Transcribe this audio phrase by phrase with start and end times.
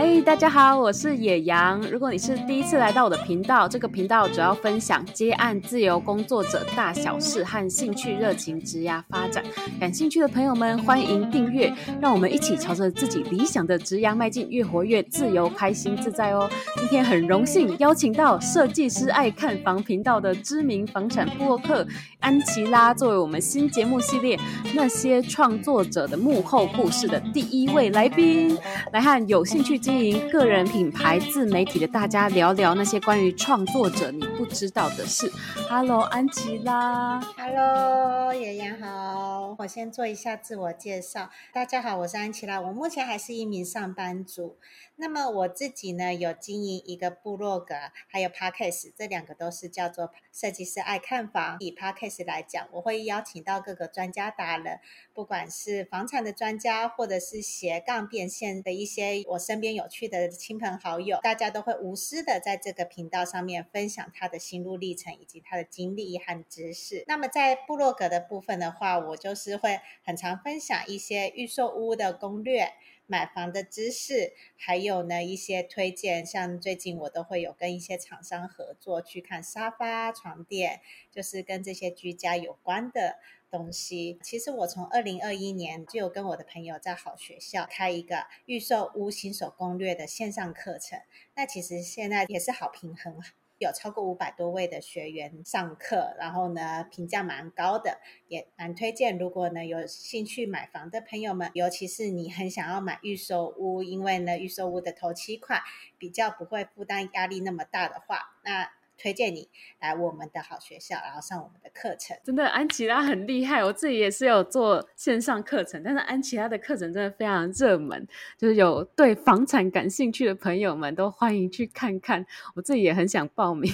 [0.00, 1.82] 嗨，大家好，我是野羊。
[1.90, 9.42] 如果你是第一次来到我的频道，这个频道主要分享接案自由工作者大小事和兴趣热情职涯发展。
[9.80, 16.48] 感兴趣的朋友们，欢迎订阅，让我们一起朝着自己理想的职涯迈进，越活越自由、开心、自在哦。
[16.76, 21.84] 今天很荣幸邀请到设计师爱看房频道的知名房产播客
[22.20, 24.38] 安琪拉，作为我们新节目系列
[24.74, 28.56] 那些创作者的幕后故事的第一位来宾，
[28.92, 35.32] 来和有兴趣经营个人品牌自媒体的大家聊聊那些关于创作者你不知道的事。
[35.66, 37.18] Hello，安琪拉。
[37.38, 39.56] Hello，妍妍好。
[39.58, 41.30] 我先做一下自我介绍。
[41.54, 42.60] 大家好，我是安琪拉。
[42.60, 44.58] 我目前还是一名上班族。
[45.00, 47.72] 那么我自己呢，有经营一个部落格，
[48.08, 51.56] 还有 Podcast，这两个都是叫做设计师爱看房。
[51.60, 54.80] 以 Podcast 来讲，我会邀请到各个专家达人，
[55.14, 67.04] 不管是房产的专家，或者是斜杠变现的一些我身边有趣的亲朋好友，大家都会无私的在这个频道上面分享他的心路历程以及他的经历和知识。
[67.06, 72.72] 那么在部落格的部分的话，我就是会很常分享一些预售屋的攻略。
[73.10, 83.18] 买房的知识，还有呢一些推荐，像最近我都会有跟一些厂商合作去看沙发、床垫，就是跟这些居家有关的
[83.50, 84.18] 东西。
[84.22, 91.00] 其实我从二零二一年就有跟我的朋友在好学校开一个预售屋新手攻略的线上课程，
[91.34, 93.22] 那其实现在也是好平衡。
[93.58, 99.18] 有超过五百多位的学员上课，然后呢，评价蛮高的，也蛮推荐。
[99.18, 105.60] 如果呢有兴趣买房的朋友们，尤其是你很想要买预售屋，因为呢预售屋的头期款
[105.98, 108.77] 比较不会负担压力那么大的话，那。
[108.98, 109.48] 推荐你
[109.80, 112.16] 来我们的好学校，然后上我们的课程。
[112.24, 113.64] 真的，安琪拉很厉害。
[113.64, 122.26] 我自己也是有做线上课程，但是安琪拉的课程真的非常热门，就是有对房产感兴趣的朋友们都欢迎去看看。
[122.56, 123.72] 我自己也很想报名。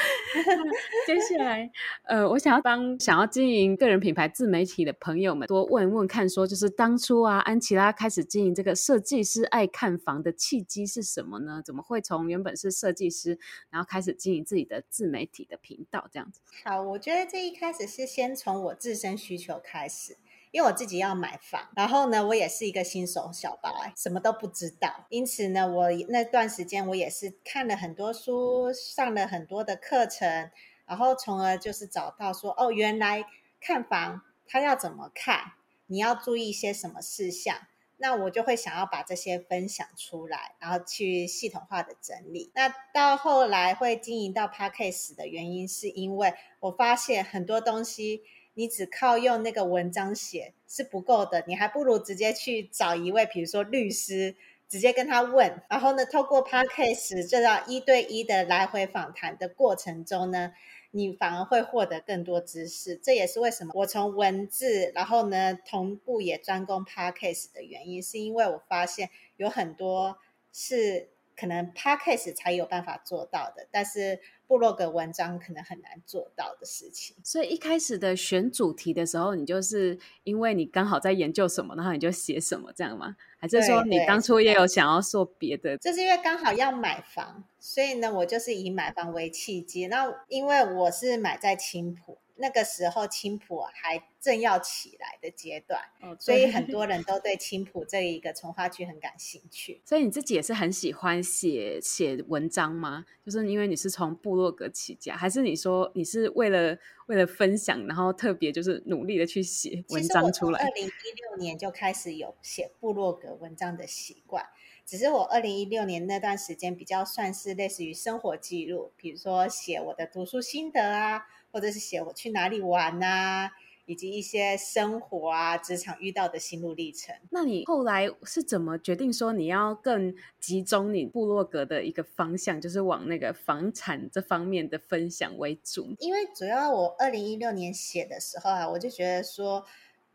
[1.06, 1.70] 接下来，
[2.04, 11.62] 呃，我想要帮想要经营个人品牌自媒体的朋友们多问问看，说就是当初啊，安琪拉开始经营这个设计师爱看房的契机是什么呢？
[11.64, 13.38] 怎么会从原本是设计师，
[13.70, 16.40] 然后开始经营自己的自媒体的频道这样子？
[16.64, 20.16] 好，我觉得这一开始是先从我自身需求开始。
[20.52, 25.06] 因为我自己要买房，然后呢，我也是一个新手小白，什么都不知道。
[25.08, 30.50] 因此呢，我那段时间我也是看了很多书，上了很多的课程，
[30.86, 33.24] 然后从而就是找到说，哦，原来
[33.60, 35.52] 看房它要怎么看，
[35.86, 37.56] 你要注意一些什么事项。
[38.02, 42.50] 那我就会想要把这些分享出来，然后去系统化的整理。
[42.54, 48.22] 那到后来会经营到 Podcast 的原因，是因为我发现很多东西。
[48.60, 54.36] 你只靠用那个文章写是不够的，你还不如直接去找一位，比如说律师，
[54.68, 60.52] 直接跟他问，然后呢，透过 Podcast 这样一对一的来回访谈的过程中呢，
[60.90, 62.96] 你反而会获得更多知识。
[62.96, 70.18] 这也是为什么我从文字，然后呢，同步也专攻 Podcast 的原因，是因为我发现有很多
[70.52, 74.20] 是可能 Podcast 才有办法做到的，但是。
[74.50, 83.14] 部落格文章可能很难做到的事情，所以一开始的选主题的时候，你就是因为你刚好在研究什么，然后你就写什么这样吗？
[83.38, 85.78] 还是说你当初也有想要做别的？
[85.78, 89.86] 就是因为刚好要买房，所以呢，我就是以买房为契机。
[89.86, 92.18] 那因为我是买在青埔。
[92.40, 99.82] 那个时候青浦还正要起来的阶段，哦，所以很多人都对青浦这一个从化区很感兴趣。
[99.84, 103.04] 所以你自己也是很喜欢写写文章吗？
[103.22, 110.64] 就是因为你是从部落格起家，还是你说你是为了为了分享，然后特别就是努力的去写文章出来？
[110.64, 114.46] 二零一六年就开始有写部落格文章的习惯，
[114.86, 121.26] 只是我二零一六年那段时间比较算是类似于生活记录，比如说写我的读书心得啊。
[121.52, 123.50] 或者是写我去哪里玩啊，
[123.86, 127.14] 以及一些生活啊、职场遇到的心路历程。
[127.30, 135.94] 那你后来是怎么决定说你要更集中你部落格的一个方向，就是往那个房产这方面的分享为主？
[135.98, 139.64] 因为主要我二零一六年写的时候啊，我就觉得说，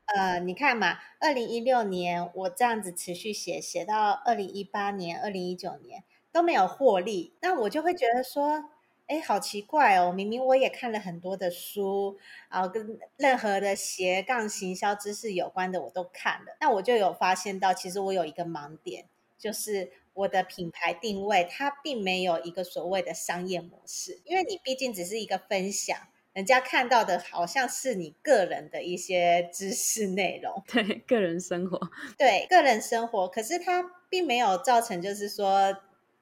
[0.06, 8.70] 呃，你看嘛，二零一六年我这样子持续写，写到二零一八年、二零一九年都没有获利，那我就会觉得说。
[9.08, 10.12] 哎，好奇怪哦！
[10.12, 12.18] 明明我也看了很多的书，
[12.50, 16.58] 然后跟任何的斜杠行销知识有关的我都看了。
[16.60, 19.06] 那我就有发现到，其实我有一个盲点，
[19.38, 25.96] 就是我的品牌定位它并没有一个所谓的商业模式，因为你毕竟只是一个分享，
[26.34, 31.80] 人家看到的好像是你个人的一些知识内容，对，个人生活，
[32.18, 33.92] 对，个人生活，可是它。
[34.08, 35.76] 并没有造成就是说。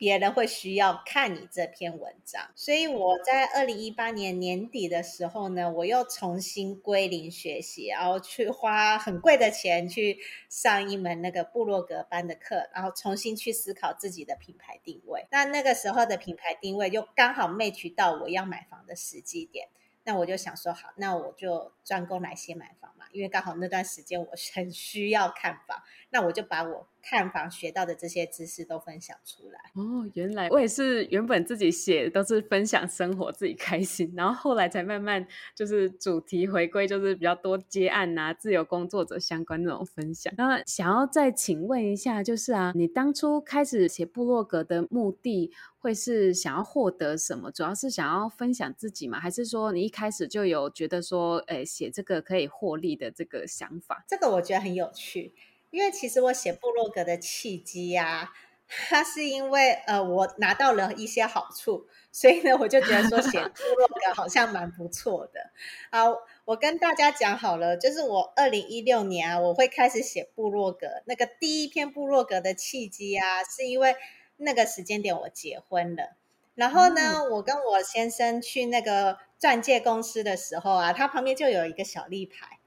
[0.04, 10.20] 别人会需要看你这篇文章，所以我在二零一八年年底的时候呢，我又重新归零学习，然后去花很贵的钱去
[10.50, 15.26] 上一门那个部落格班的课，然后重新去思考自己的品牌定位。
[15.32, 19.70] 那那个时候的品牌定位就刚好 match 到我要买房的时机点，
[20.04, 25.82] 那我就想说好，那我就专攻来先买房嘛，因为刚好那段时间我很需要看房，
[26.14, 26.88] 那我就把我。
[27.06, 40.34] 看房学到的这些知识都分享出来哦，原来我也是原本自己写都是分享生活自己开心，然后后来才慢慢就是主题回归，就是比较多接案啊、自由工作者相关那种分享。
[40.38, 47.52] 那想要再请问一下，就是啊，你当初开始写部落格的目的会是想要获得什么？
[47.52, 49.20] 主要是想要分享自己吗？
[49.20, 54.06] 还是说你一开始就有觉得说，诶，写这个可以获利的这个想法？
[54.08, 55.34] 这个我觉得很有趣。
[55.74, 58.32] 因为其实我写部落格的契机呀，
[58.68, 65.50] 它是因为呃我拿到了一些好处，所以呢我就觉得说写部落格好像蛮不错的。
[65.92, 66.16] 好，
[66.46, 71.02] 我跟大家讲好了，就是我二零一六年啊，我会开始写部落格。
[71.06, 73.96] 那个第一篇部落格的契机啊，是因为
[74.38, 76.16] 那个时间点我结婚了，
[76.54, 82.60] 然后呢，嗯、我跟我先生去那个钻戒公司的时候啊，他旁边就有一个小立牌，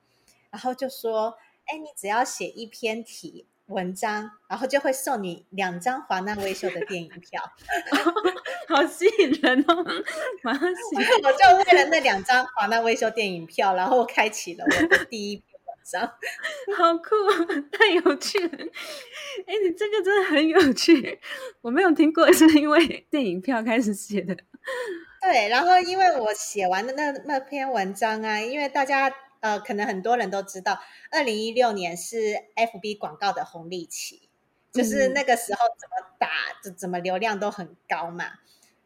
[0.50, 1.38] 然后就说。
[1.66, 7.42] 哎，你只要写一篇题文章，然后就会送你两张华纳威秀的电影票，
[8.68, 9.84] 好吸引人哦！
[10.44, 16.08] 马上写，我就为了那两张华纳威秀电影票，然后开启了我的第一篇文章，
[16.78, 17.16] 好酷，
[17.72, 18.64] 太有趣了！
[19.46, 21.18] 哎，你这个真的很有趣，
[21.62, 24.36] 我没有听过，是因为电影票开始写的。
[25.20, 29.12] 对，然后因为我写完的那那篇文章啊，因为大家。
[29.46, 30.80] 呃，可能很多人都知道，
[31.12, 34.28] 二零一六年是 FB 广告的红利期，
[34.72, 36.28] 就是那个时候怎么打，
[36.64, 38.24] 就怎么流量都很高嘛。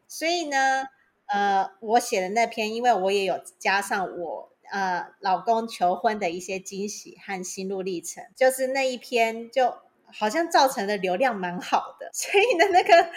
[0.07, 0.85] 所以呢，
[1.25, 9.73] 呃，我写的那篇，因为我也有加上我呃老公求婚的一些惊喜和心路历程，就是那一篇就
[10.13, 13.09] 好像造成的流量蛮好的， 所以呢，那个厂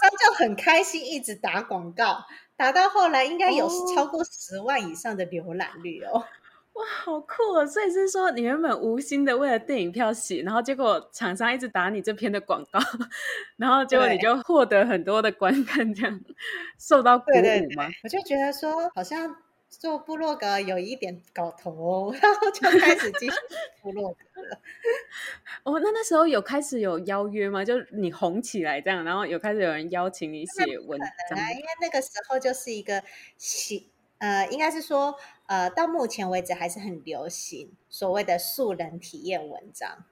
[0.00, 2.24] 商就很开心，一直打广告，
[2.56, 6.24] 打到后来应该有超过十万以上的浏览率哦。
[6.74, 7.64] 哇，好酷哦！
[7.64, 12.80] 所以是说，你原本无心的为了电影票洗，然后结果厂商一直打你这篇的广告，
[13.56, 16.20] 然后结果你就获得很多的观看，这样
[16.76, 17.40] 受到鼓舞吗？
[17.40, 19.36] 对对对，我就觉得说，好像
[19.68, 23.36] 做部落格有一点搞头哦， 然后就开始继续
[23.80, 24.58] 部落格了。
[25.62, 27.64] 哦，那那时候有开始有邀约吗？
[27.64, 30.98] 就你红起来这样，然后有开始有人邀请你写文
[31.30, 31.38] 章？
[31.38, 33.00] 因为那个时候就是一个
[33.38, 33.93] 喜。
[34.18, 35.16] 呃，应该是说，
[35.46, 40.04] 呃，到目前为止还是很流行所谓的素人体验文章。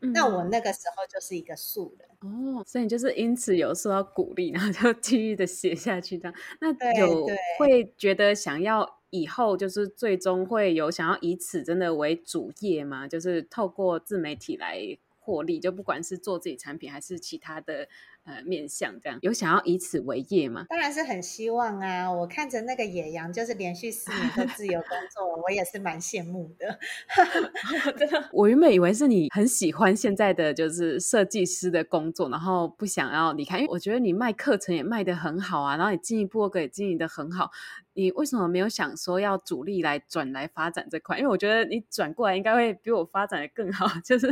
[0.00, 0.12] 嗯。
[0.12, 6.34] 那我那个时候就是一个素人哦，所以你就是因此有受到鼓励，然后就继续的写下去这样。
[6.60, 7.26] 那有
[7.58, 13.06] 会觉得想要以后就是最终会有想要以此真的为主业吗？
[13.06, 17.88] 就是透过自媒体来获利，就不管是做自己产品还是其他的。
[18.24, 20.64] 呃，面向这样有想要以此为业吗？
[20.68, 22.08] 当然是很希望啊！
[22.08, 26.78] 我看着那个野羊，就是连续四年都自由工作，我也是蛮羡慕的。
[27.98, 37.50] 真的，我原本以为是你很喜欢现在的就是设计师的工作，然后不想要离开，因为我觉得你卖课程也卖得很好啊，然后你经营部落格也经营的很好。
[37.94, 41.18] 你为什么没有想说要主力来转来发展这块？
[41.18, 44.28] 因为我觉得你转过来应该会比我发展的更好， 就是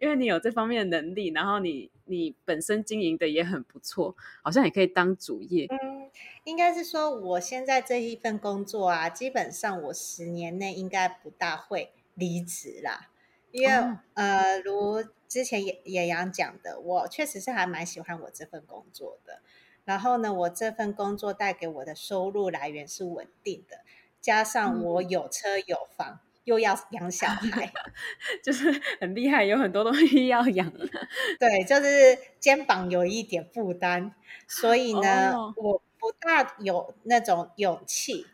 [0.00, 5.66] 因为你有这方面的能力，然后你你本身经营的也很不错，好像也可以当主业。
[5.66, 6.10] 嗯，
[6.44, 13.10] 应该是说我现在这一份工作啊，基本上我十年内应该不大会离职啦，
[13.50, 19.40] 因为、哦、呃，如之前野野羊讲的，我确实是还蛮喜欢我这份工作的。
[19.84, 23.78] 然后呢，我这份工作带给我的收入来源是稳定的，
[24.20, 27.72] 加上我有车有房，嗯、又要养小孩，
[28.44, 28.70] 就是
[29.00, 30.72] 很厉害，有很多东西要养。
[31.40, 34.12] 对，就是肩膀有一点负担，
[34.46, 38.26] 所以呢，哦、我不大有那种勇气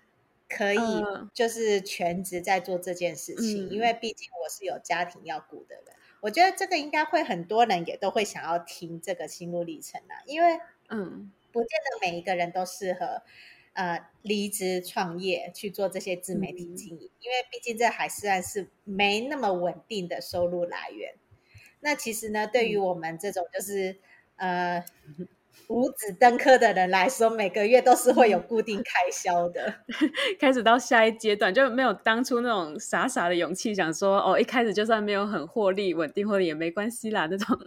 [0.50, 0.78] 可以
[1.32, 5.84] 就是全职在做这件事情，嗯、因为毕竟我是有家庭要顾的人。
[6.20, 11.32] 我觉得这个应该会很多人也都会想要听这个心路历程啊，因为嗯。
[11.52, 13.22] 不见得每一个人都适合，
[13.72, 21.14] 呃，离职创业去做这些自媒体经营，嗯、因为毕竟这还算是没那么稳定的收入来源。
[21.80, 23.98] 那其实呢，对于我们这种就是、
[24.36, 24.84] 嗯、呃
[25.66, 29.74] 五子登科的人来说，每个月都是会有固定开销的。
[30.40, 37.58] 开始到下一阶段，就没有当初那种傻傻的勇气，想说哦，一开始就算没有很获利、稳定获利也没关系啦，那种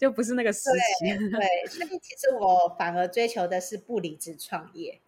[0.00, 0.60] 就不是那个时
[0.98, 1.16] 期。
[1.16, 5.00] 对，对，所以其实我反而追求的是不离职创业。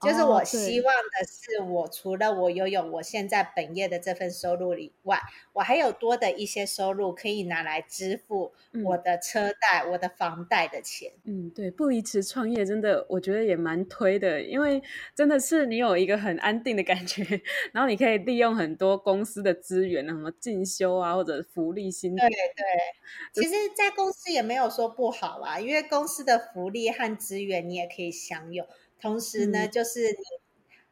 [0.00, 5.18] 就是我希望的是，我除了我拥有我现在本业的这份收入以外，
[5.52, 8.52] 我还有多的一些收入可以拿来支付
[8.84, 11.10] 我的车贷、嗯、我的房贷的钱。
[11.24, 14.80] 嗯，对，不离职创业真的，我觉得也蛮推的，因为
[15.16, 17.24] 真的是你有一个很安定的感觉，
[17.72, 22.14] 然后你可以利用很多公司的资源，什么进修啊，或者福利薪。
[22.14, 28.64] 对对，其实，在公司也没有说不好啊，因为公司的福利和资源你也可以享有。
[29.00, 30.18] 同时呢，嗯、就是你，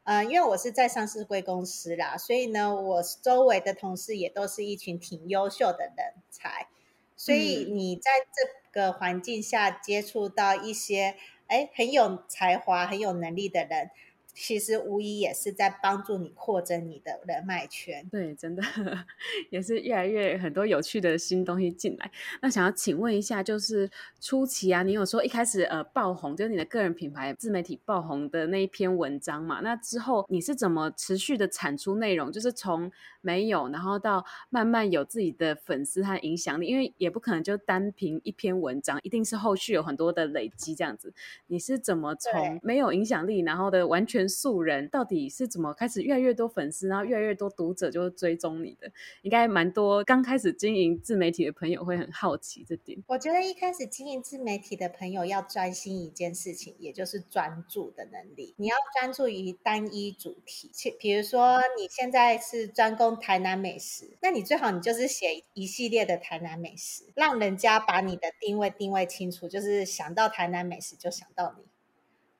[0.05, 6.69] 呃，因为我是在上市贵公司啦，所以呢，我周围的同事也都是一群挺优秀的人才，
[7.17, 11.17] 所以你在这个环境下接触到一些，
[11.49, 13.91] 哎，很有才华、很有能力的人。
[14.39, 18.07] 其实无疑也是在帮助你扩增你的人脉圈。
[18.11, 18.63] 对，真的
[19.49, 22.11] 也是越来越很多有趣的新东西进来。
[22.43, 23.91] 那想要请问一下，就是
[24.21, 29.61] 初期啊，你有说一开始呃爆红，就是你的个人品牌自媒体爆红的那一篇文章嘛？
[29.63, 32.31] 那之后你是怎么持续的产出内容？
[32.31, 41.15] 就是从没有，然后到慢慢有自己的粉丝和影响力，因为也不可能就单凭一篇文章，一定是后续有很多的累积这样子。
[41.47, 48.91] 你是怎么从没有影响力，然后的完全素人到底是怎么开始越来越多粉丝，然后越来越多读者就追踪你的？
[49.23, 53.03] 应该蛮多刚开始经营自媒体的朋友会很好奇这点。
[53.07, 58.55] 我觉得一开始经营自媒体的朋友要专心一件事情，也就是专注的能力。
[58.59, 71.65] 你要专注于单一主题，比如说你现在是专攻台南美食，那你最好你就是写一系列的台南美食，让人家把你的定位定位清楚，就是想到台南美食就想到你。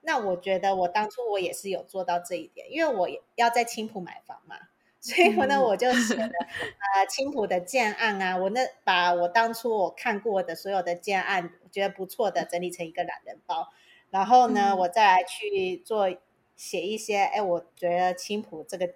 [0.07, 4.57] 那我觉得我当初我也是有做到这一点，因为我要在青浦买房嘛，
[5.01, 6.23] 所以呢我就写了
[6.95, 13.73] 呃青浦的建案啊，我那把我当初我看过的所有的建案，我觉得不错的整理成一个懒人包，
[14.11, 16.09] 然后呢我再来去做
[16.55, 18.95] 写一些，哎，我觉得青浦这个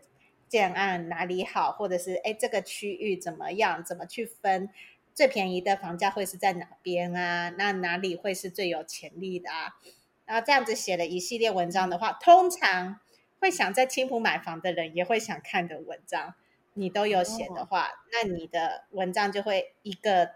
[0.49, 4.71] 建案哪里好，或者是哎这个区域怎么样，怎么去分
[5.13, 7.51] 最便宜的房价会是在哪边啊？
[7.59, 9.75] 那哪里会是最有潜力的啊？
[10.31, 13.01] 然后这样子写了一系列文章的话，通常
[13.41, 16.35] 会想在青浦买房的人也会想看的文章，
[16.75, 20.31] 你都有写的话，哦、那你的文章就会一个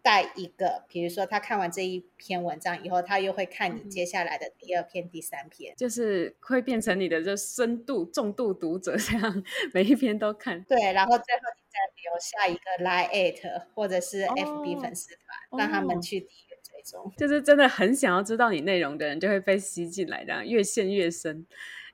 [0.00, 0.84] 带一个。
[0.88, 10.64] 比如说他看完这一篇文章以后，他又会看你接下来的第二篇、嗯、第三篇，就是会变成你的这深度重度读者，这样 每一篇都看。
[10.64, 16.26] 对，然后最后你再留下一个 Line@ 或者是 FB 粉丝团，哦、让他们去。
[17.16, 21.46] 就是真的很想要知道你内容的人，就会被吸进来，这样越陷越深。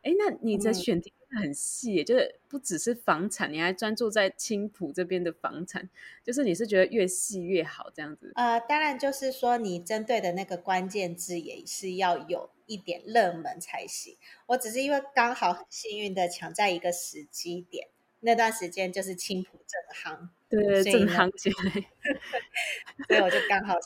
[0.02, 5.88] 哎，那你的选题很细，嗯、就是不只是房产，你还专注在青浦这边的房产，
[6.25, 8.32] 就是你是觉得越细越好这样子？
[8.34, 14.16] 呃，当然就是说你针对的那个关键字也是要有一点热门才行。
[14.46, 17.87] 我只是因为刚好很幸运的抢在一个时机点，
[18.18, 19.80] 那段时间就是青浦正
[20.12, 21.87] 夯，对，正夯起来，
[23.06, 23.76] 所以我就刚好。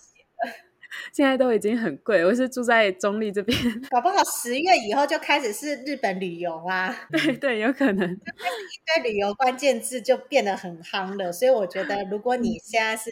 [1.12, 3.58] 现在都已经很贵，我是住在中立这边，
[3.90, 6.94] 搞不好十月以后就开始是日本旅游啊。
[7.10, 8.10] 对对，有可能。
[8.12, 13.10] 一堆旅游关键字就变得很夯了，所以我觉得 如果你现在是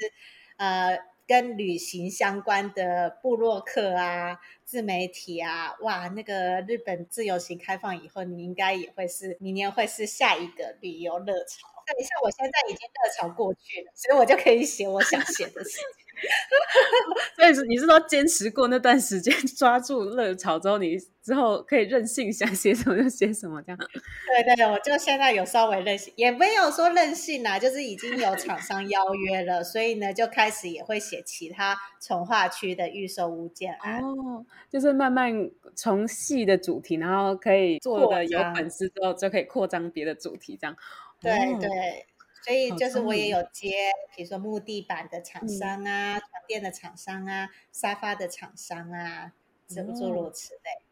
[0.56, 11.68] 呃跟旅行相关的部落客啊、自媒体啊，哇，那个日本自由行开放以后，你应该也会是明年会是下一个旅游热潮。
[11.86, 16.03] 等一下，我现在已经热潮过去了，所以我就可以写我想写的事情。
[17.36, 23.78] 所以是你是说坚持过那段时间， 抓住热潮之后，你之后可以任性，想写什么就写什么这样？
[24.44, 35.32] 对对，我就现在有稍微任性，也没有说任性啦，就是已经有厂商邀约了，所以呢就开始也会写其他从化区的预售物件哦，就是慢慢
[35.74, 40.76] 从细的主题，然后可以做的有粉丝之后，就可以扩张别的主题这样。
[41.20, 42.06] 对对，
[42.44, 49.32] 所以就是我也有接，比如说木地板的厂商啊，床垫的厂商啊，沙发的厂商啊，
[49.66, 50.84] 诸如此类。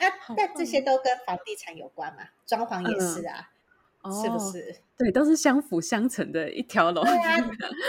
[0.00, 2.24] 那那这些都跟房地产有关嘛？
[2.44, 3.50] 装潢也是啊，
[4.22, 4.80] 是不是？
[4.98, 7.04] 对，都是相辅相成的一条龙。
[7.04, 7.44] 对啊，你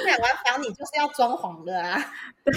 [0.06, 1.98] 买完房你就是要装潢的啊，
[2.46, 2.54] 对，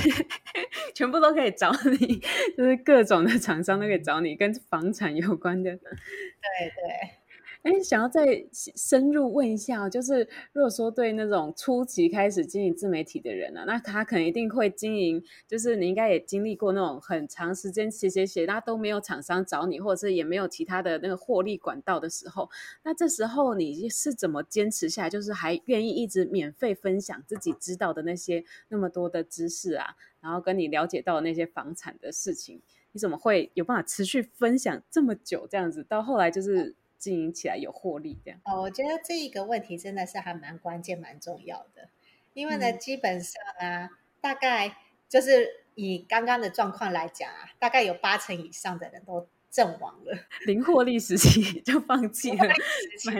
[0.94, 2.20] 全部都可以找你，
[2.56, 5.70] 就是各种的厂商都可以找你，跟房产有关的。
[5.70, 7.19] 对对。
[7.62, 22.48] 哎，想要再深入问一下，就是如果说对那种初期开始经营自媒体的人呢、啊，那他可能一定会经营，就是你应该也经历过那种很长时间写写写，那都没有厂商找你，或者是也没有其他的那个获利管道的时候，
[22.82, 32.62] 那这时候你是怎么坚持下来，就是还愿意一直免费分享自己知道的那些那么多的知识啊，然后跟你了解到那些房产的事情，
[32.92, 35.84] 你怎么会有办法持续分享这么久这样子？
[35.86, 36.74] 到后来就是。
[37.00, 38.60] 经营起来有获利，这样哦。
[38.60, 41.88] 我觉得这一个问题真的是还蛮关键、蛮重要的。
[42.34, 43.90] 因为呢，嗯、基本上啊，
[44.20, 44.76] 大概
[45.08, 50.16] 就是以刚刚的状况来讲啊，大概有八成以上的人都阵亡了。
[50.46, 52.48] 零获利时期就放弃了，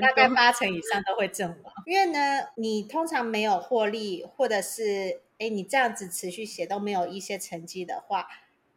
[0.01, 1.73] 大概八成以上都会阵亡。
[1.87, 8.29] 因为呢，你通常没有获利，或者是哎，你这样子持续写都没有一些成绩的话。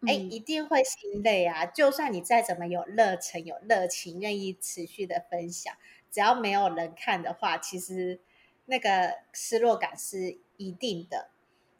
[0.06, 1.66] 哎，一定会心累啊！
[1.66, 5.74] 就算你再怎么有热忱、有热情，愿意持续的分享，
[6.12, 8.20] 只要没有人看的话，其实
[8.66, 11.30] 那个失落感是一定的。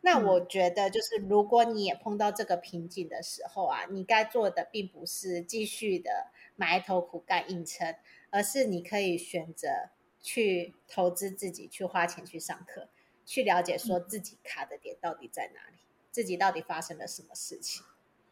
[0.02, 7.96] 那我觉得，就是如果你也碰到这个瓶颈的时候啊，你该做的并不是继续的埋头苦干硬撑，
[8.30, 9.68] 而是你可以选择
[10.22, 12.90] 去投资自己，去花钱去上课，
[13.26, 15.78] 去了解说自己卡的点到底在哪里，
[16.12, 17.84] 自己到底发生了什么事情。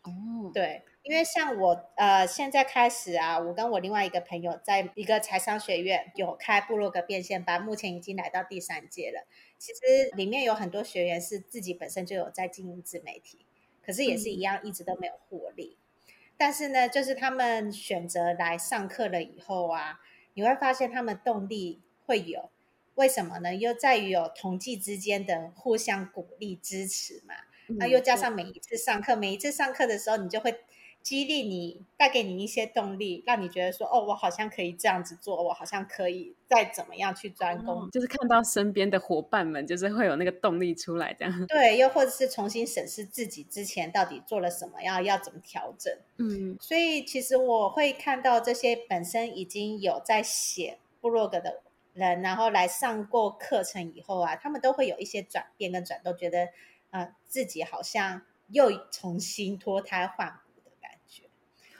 [0.03, 9.27] 哦，对，因为像我呃，现在开始啊，我跟我另外一个朋友在一个财商学院有开部落格变现班，目前已经来到第三届了。
[9.59, 9.79] 其实
[10.15, 13.45] 里面有很多学员是自己本身就有在经营自媒体，
[13.85, 15.77] 可是也是一样，一直都没有获利。
[15.77, 16.13] 嗯。
[16.35, 19.99] 但是呢，就是他们选择来上课了以后啊，
[20.33, 22.49] 你会发现他们动力会有，
[22.95, 23.53] 为什么呢？
[23.53, 27.35] 又在于有同济之间的互相鼓励支持嘛。
[27.77, 30.59] 那又加上每一次上课，每一次上课的时候，你就会
[31.01, 37.89] 激励你，带给你一些动力，让你觉得说，哦，我好像可以这样子做，我好像可以再怎么样去专攻。
[37.89, 41.47] 就是看到身边的伙伴们，就是会有那个动力出来，这样。
[41.47, 45.91] 对，又或者是重新审视自己之前到底做了什么，要要怎么调整。
[46.17, 51.61] 嗯，所以其实我会看到这些本身已经有在写部落格的
[51.93, 56.49] 人，然后来上过课程以后啊，他们都会有一些转变跟转动，觉得。
[56.91, 61.23] 呃，自己好像又重新脱胎换骨的感觉，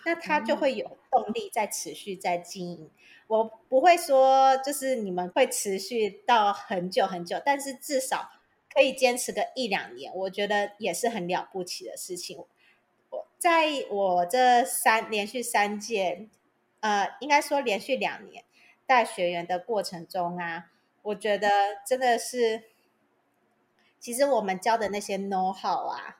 [0.05, 2.89] 那他就会有动力在持续在经营。
[3.27, 8.31] 我不会说就是你们会持续到很久很久，但是至少
[8.73, 12.45] 可以坚持个一两年，我觉得也是很了不起的事情。
[13.09, 16.29] 我在我这三连续三届，
[16.79, 18.45] 呃，应该说连续两年
[18.85, 21.49] 带学员的过程中啊，我觉得
[21.85, 22.70] 真的是。
[24.01, 26.17] 其实我们教的那些 know how 啊，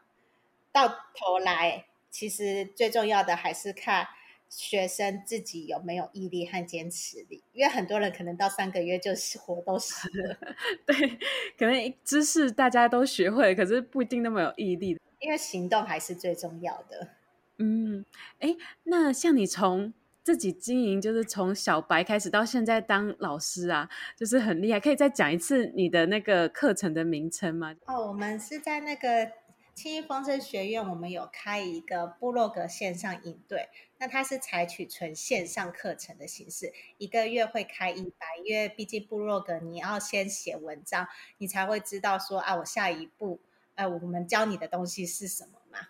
[0.72, 4.08] 到头来其实最重要的还是看
[4.48, 7.44] 学生自己有没有毅力和坚持力。
[7.52, 10.38] 因为很多人可能到三个月就活都死了。
[10.86, 11.20] 对，
[11.58, 15.00] 可能知识大家都学会，可是不一定那么有毅力。
[15.20, 17.10] 因为行动还是最重要的。
[17.58, 18.06] 嗯，
[18.40, 19.94] 哎，那像你从。
[20.24, 24.80] 自己经营就是从小白开始到现在当老师啊，就是很厉害。
[24.80, 27.76] 可以再讲一次你的那个课程的名称吗？
[27.86, 29.32] 哦，我们是在那个
[29.74, 33.70] 轻盈丰盛学院，我们有开一个部落格线上营队。
[33.98, 41.08] 那它是采取纯线上课程的形式，一个月会开一班，因为毕竟部落格你要先写文章，
[41.38, 43.40] 你才会知道说啊，我下一步
[43.76, 45.90] 呃，我们教你的东西是什么嘛。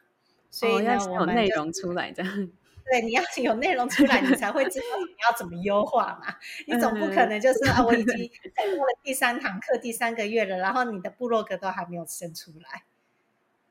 [0.49, 2.51] 所以呢，哦、要有内容出来这样。
[2.85, 6.35] 对，你要 有内容出来，你才会知道你要怎么优化嘛。
[6.67, 12.83] 你总不可能就是啊，我已经在做了第三堂课，第三个月了，然后你的部落格都还没有生出来，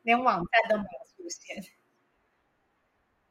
[0.03, 1.65] 连网站都没有出现。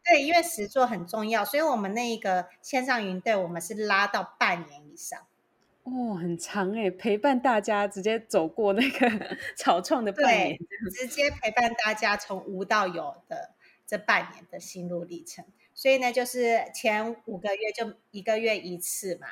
[0.04, 5.20] 对，因为实作很重要，所以我们那一个线上云队，我们是拉到半年以上。
[5.84, 10.58] 哦，很长哎，陪伴大家直接走过那个 草创的半年，
[10.96, 13.52] 直接陪伴大家从无到有的
[13.86, 15.46] 这半年的心路历程。
[15.80, 19.28] 所以呢，就是前五个月就一个月一次嘛。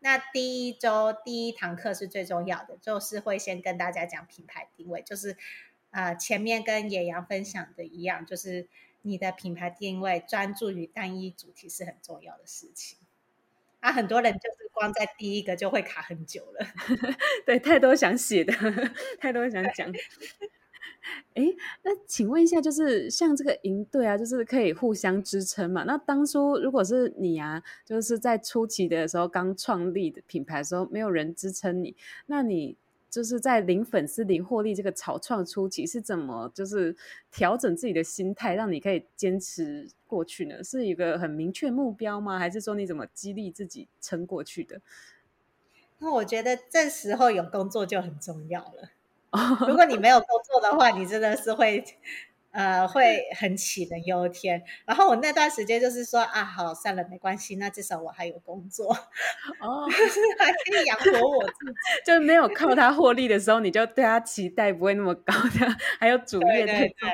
[0.00, 5.36] 那第一周第一堂课是最重要的，就是会先跟大家讲品牌定位，就是
[5.92, 8.66] 呃前面跟野羊分享的一样，就是
[9.02, 12.98] 你的品牌定位专注于单一主题是很重要的事情。
[13.78, 16.66] 啊，很多人就是光在第一个就会卡很久了，
[17.46, 18.52] 对，太多想写的，
[19.20, 19.92] 太多想讲。
[21.34, 21.44] 哎，
[21.82, 25.84] 那请问一下，就是像这个营队啊，就是可以互相支撑嘛？
[25.84, 31.94] 那当初如果是你啊，就是在初期的时候刚创立的品牌的时候，没有人支撑你，
[32.26, 32.76] 那你
[33.10, 36.96] 就是在零粉丝、零获利这个草创初期是怎么就是
[37.30, 40.64] 调整自己的心态，让你可以坚持过去呢？
[40.64, 42.38] 是一个很明确目标吗？
[42.38, 44.80] 还是说你怎么激励自己撑过去的？
[45.98, 48.90] 那我觉得这时候有工作就很重要了。
[49.68, 51.84] 如果你没有工作的话，你真的是会。
[52.56, 54.62] 呃，会很杞人忧天。
[54.86, 58.92] 然后我那段时间就是说啊，好，算了，没关系，那至少我还有工作，
[59.60, 59.88] 哦，
[60.38, 61.74] 还可以养活我自己。
[62.06, 67.08] 就没有靠他获利的时候，你就对他期待不会那么高的，还有主业在做。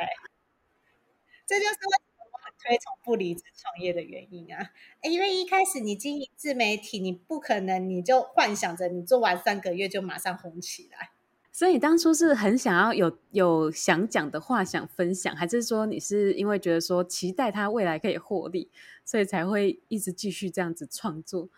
[1.47, 4.73] 这就是为什么我很推崇不离职创业的原因啊。
[5.01, 11.13] 因为一开始你经营自媒体，你不可能你就幻想着你做完三个月就马上红起来。
[11.53, 18.71] 所以你当初是很想要有有想讲的话想分享，还是说你是因为觉得说期待他未来可以获利，
[19.05, 21.49] 所以才会一直继续这样子创作？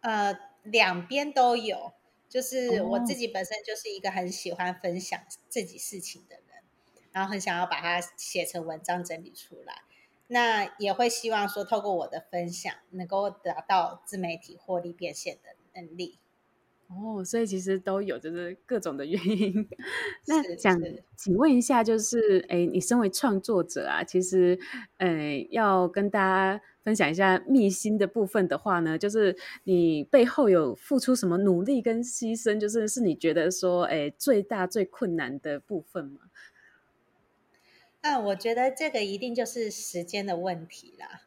[0.00, 1.92] 呃，两边都有。
[2.26, 6.58] 就是我自己本身就是一个很喜欢分享自己事情的人，
[6.96, 9.82] 哦、然后很想要把它写成文章整理出来。
[10.26, 16.18] 那也会希望说透过我的分享，能够达到自媒体获利变现的能力。
[16.88, 19.68] 哦，所以其实都有，就是各种的原因。
[20.26, 20.80] 那想
[21.16, 24.58] 请问一下，就是哎，你身为创作者啊，其实
[24.98, 36.20] 呃，要跟大家分享一下秘辛的部分的话呢，就是你背后有付出什么努力跟牺牲，就是是你觉得说哎最大最困难的部分吗？
[38.02, 41.22] 啊，我觉得这个一定就是时间的问题啦。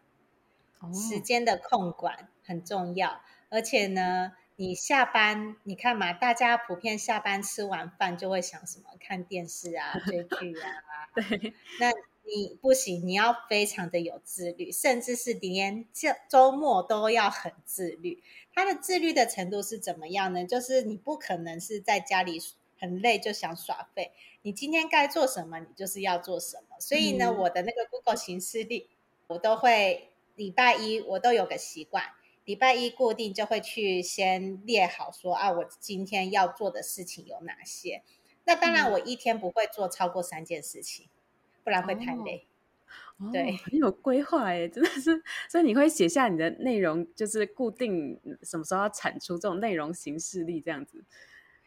[0.79, 4.33] 哦，时间的控管很重要，而且呢。
[4.59, 8.85] 你下班，你看嘛，大家普遍下班吃完饭就会想什么？
[8.99, 10.67] 看电视啊，追剧啊。
[11.13, 11.91] 对，那
[12.25, 18.23] 你不行，你要非常的有自律，甚至是连这周末都要很自律。
[18.51, 20.43] 他的自律的程度是怎么样呢？
[20.43, 22.41] 就是你不可能是在家里
[22.79, 26.79] 很累就想耍废，你今天该做什么，你就是要做什么。
[26.79, 28.89] 所以呢，嗯、我的那个 Google 行事历，
[29.27, 32.03] 我都会礼拜一我都有个习惯。
[32.47, 38.03] 礼拜一固定就会去先列好说啊，我今天要做的事情有哪些？
[38.45, 41.09] 那当然，我一天不会做超过三件事情，
[41.65, 42.47] 不然会太累。
[43.17, 45.21] 哦、对，很有规划哎，真的是。
[45.49, 51.03] 所以你会写下你的内容，就是固定什么时候要产出这种内容形式力这样子，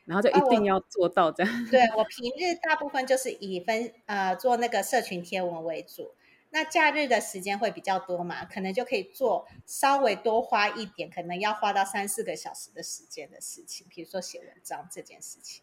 [0.06, 1.52] 然后就一定要做到这样。
[1.52, 6.14] 啊、对，我平日大部分就是以分呃做那个社群贴文为主。
[6.50, 15.62] 那假日的时间会比较多嘛，可能就可以做稍微多花一点，可能要花到三四个小时的时间的事情，比如说写文章这件事情。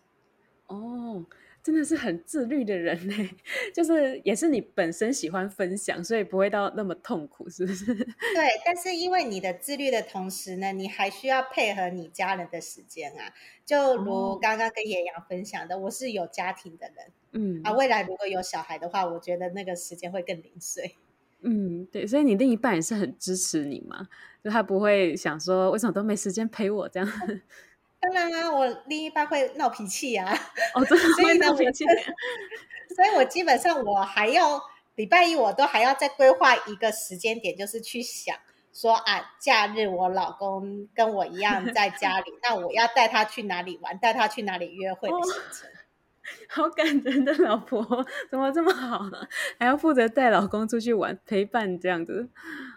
[0.67, 1.26] 哦，
[1.67, 3.30] 真的是很自律的人呢，
[3.75, 7.86] 就是也是你本身喜欢分享，所以不会到那么痛苦，是不是？
[7.93, 8.06] 对，
[8.65, 13.34] 但是因为你的自律的同时呢，你还需要配合你家人的时间啊，
[13.65, 17.12] 就如刚刚跟野羊分享的，哦、我是有家庭的人。
[17.34, 20.95] 嗯啊，未来如果有小孩的话，我觉得那个时间会更零碎。
[21.41, 24.08] 嗯，对，所以你另一半也是很支持你嘛，
[24.41, 27.08] 就他不会想说为什么都没时间陪我这样。
[28.00, 30.38] 当然啊，我另一半会闹脾气啊。
[30.74, 31.84] 哦，真的 会闹脾气。
[32.96, 34.62] 所以我基本上我还要
[34.96, 38.36] 礼拜一我都还要再规划一个时间点，就是去想
[38.74, 45.70] 说啊，假日我老公跟我一样 在家里，那我要带他去哪里玩，带他去哪里约会的行程。
[46.28, 47.86] 哦好感人的老婆，
[48.30, 49.18] 怎么这么好呢？
[49.60, 52.30] 还要负责带老公出去玩，陪伴这样子。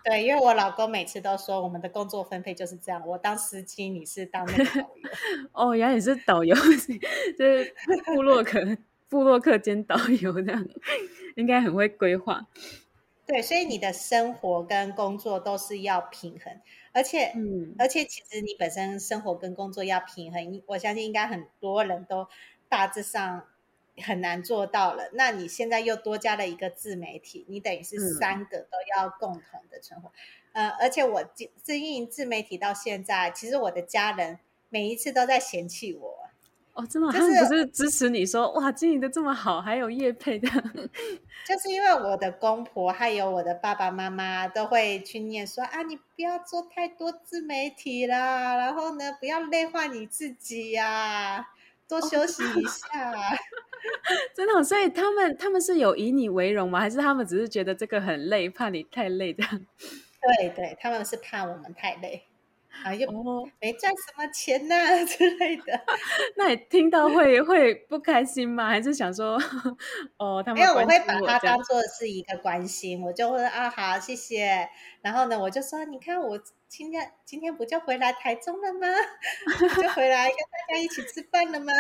[0.05, 4.87] 对，因为我老公每次都说，我们的工作分配就是这样，我当司机，你是当那个导游。
[5.53, 6.55] 哦，原来你是导游，
[7.39, 8.61] 就是部落客，
[9.09, 10.67] 部落客兼导游这样，
[11.37, 12.47] 应该很会规划。
[13.27, 16.53] 对，所以你的生活跟工作都是要平衡，
[16.93, 22.27] 而且，嗯，而且其实你本身生活跟工作要平衡，我相信应该很多人都。
[22.71, 23.47] 大致上
[24.03, 30.11] 很难做到了，那你现在又多加了一个自媒体，你等于是三个都要共同的存活。
[30.53, 34.39] 嗯、呃，而且我经经营自媒体到现在，其实我的家人
[34.71, 36.17] 每一次都在嫌弃我。
[36.73, 40.49] 哦，真的，就是、他们不是支持你说哇，经营的这么好，还有叶配的，
[41.45, 51.47] 就是因为我的公婆还有我的爸爸妈妈都会去念说啊，你不要做太多自媒体啦，然后呢，不要累坏你自己呀、啊。
[51.91, 53.21] 多休息一下，啊，
[54.35, 56.81] 真的，所以他们他们是有以你为荣吗？
[56.81, 59.51] 还是他们只是觉得这个很累，怕你太累这样？
[60.39, 62.25] 对对，他们是怕我们太累。
[62.85, 63.11] 啊，又
[63.61, 65.65] 没赚什么钱呐、啊、之类的。
[66.37, 68.69] 那你听到会会不开心吗？
[68.69, 69.37] 还是想说，
[70.17, 74.69] 哦，他们没有，我会把它当做是一个关心，我就会啊，好，谢谢。
[75.03, 76.39] 然后呢，我就说，你看我
[76.71, 78.87] 今天今天不就回来台中了吗？
[79.83, 81.73] 就回来跟大家一起吃饭了吗？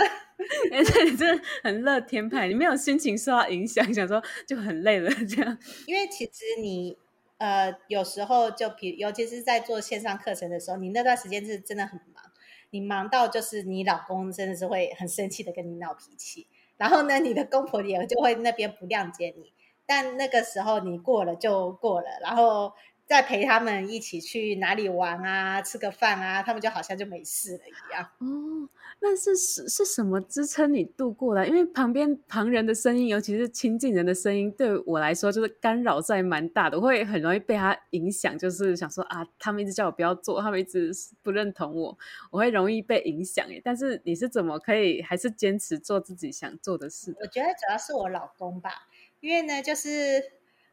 [0.72, 5.56] 而且你真的很乐天派，你没有心情受到影响，想说就很累了这样。
[5.86, 6.98] 因为其实你。
[7.38, 12.22] 呃，有时候就比，尤其是在做线上课程的时候，你那段时间是真的很忙，
[12.68, 19.54] 你忙到就是你老公真的是会很生气的跟你闹脾气，然后呢，你的公婆也就会那边不谅解你，
[19.86, 22.74] 但那个时候你过了就过了，然后
[23.10, 28.04] 再陪他们一起去哪里玩啊，吃个饭啊，他们就好像就没事了一样。
[28.18, 28.68] 哦。
[29.00, 31.44] 那是是是什么支撑你度过的？
[31.48, 38.38] 因为旁边旁人的声音，尤其是亲近人的声音，对我来说就是干扰在蛮大的，我会很容易被他影响。
[38.38, 41.98] 就是想说啊，他们一直叫我不要做，他们一直不认同我，
[42.30, 43.44] 我会容易被影响。
[43.50, 47.12] 哎，但是你是怎么可以还是坚持做自己想做的事？
[47.20, 48.70] 我觉得主要是我老公吧，
[49.18, 50.22] 因为呢，就是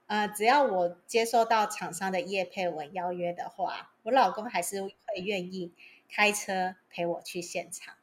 [0.08, 5.74] 呃，只要我接收到厂商的业配文邀约的话，我老公还是会愿意
[6.10, 7.96] 开车陪我去现场。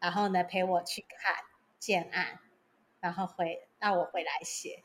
[0.00, 1.44] 然后呢，陪我去看
[1.78, 2.40] 建案，
[3.00, 4.82] 然后回让我回来写。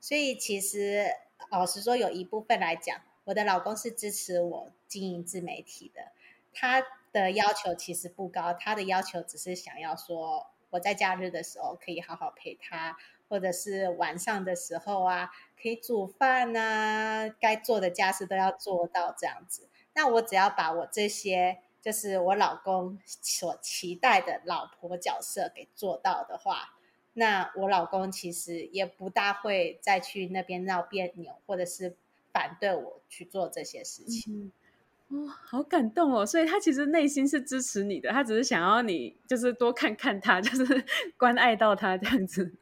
[0.00, 1.06] 所以其实
[1.50, 6.12] 老实说，有一部分来讲，我的老公是支持我经营自媒体的。
[6.52, 12.96] 他的要求其实不高，他的要求只是想要说我在假日的时候可以好好陪他，
[13.32, 19.70] 或者是晚上的时候啊，可以煮饭啊，该做的家事都要做到这样子。
[19.94, 21.60] 那我只要把我这些。
[21.82, 26.78] 就是我老公所期待的老婆角色给做到的话，
[27.14, 31.96] 那我老公其实也不大会再去那边闹别扭，或者是
[32.32, 34.52] 反对我去做这些事情。
[35.10, 36.24] 嗯，哇，好感动哦！
[36.24, 40.84] 所以他其实内心是支持你的，他只是想要你就是多看看他， 就是
[41.18, 42.54] 关爱到他这样子。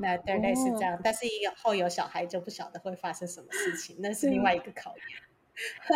[0.00, 5.04] 那对，类似这样，但是以后有小孩就不晓得会发生什么事情，那是另外一个考验。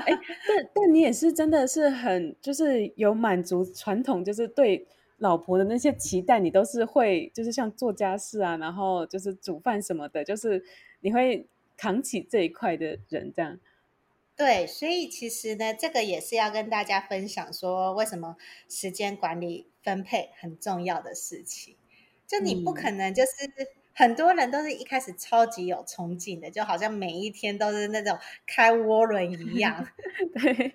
[0.05, 0.13] 哎，
[0.47, 4.87] 但但你也是真的是很就是有满足传统，就是对
[5.19, 10.63] 老婆的那些期待，你都是会就是像做家事啊，然后就是煮饭什么的，就是
[11.01, 11.47] 你会
[11.79, 13.59] 扛起这一块的人这样。
[14.37, 18.37] 对，所以其实呢，这个也是要跟大家分享说，为什么
[18.69, 21.77] 时间管理分配很重要的事情。
[22.27, 23.31] 就你不可能就是。
[23.47, 29.87] 嗯很多人都是一开始超级有冲劲的，就好像每一天都是那种开涡轮一样。
[30.35, 30.73] 对，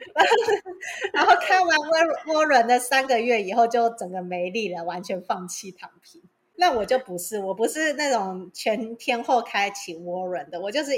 [1.13, 6.21] 然后开完涡涡轮的三个月以后，就整个没力了，完全放弃躺平。
[6.55, 10.91] 那我就不是，我不是那种全天候开启涡轮的，我就是。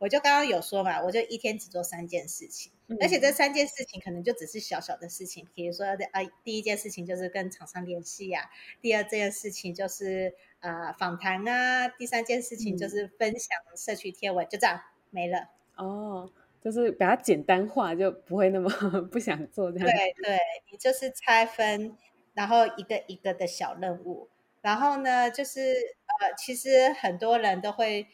[0.00, 15.50] 我就刚刚有说嘛，我就一天只做三件事情，嗯、而且这三件事情可能就只是小小的事情，比如说啊，第一件事情就是跟厂商联系啊，第二件事情就是啊、呃、访谈啊，第三件事情就是分享社区贴文，嗯、就这样没了。
[15.76, 16.32] 哦，
[16.62, 18.70] 就是把它简单化，就不会那么
[19.12, 19.86] 不想做这样。
[19.86, 20.38] 对对，
[20.72, 21.94] 你就是拆分，
[22.32, 24.30] 然后一个一个的小任务，
[24.62, 28.06] 然后呢，就是呃，其实很多人都会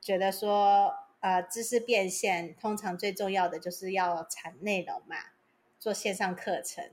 [0.00, 1.03] 觉得说。
[1.24, 5.16] 呃，知识变现通常最重要的就是要产内容嘛，
[5.78, 6.90] 做线上课程。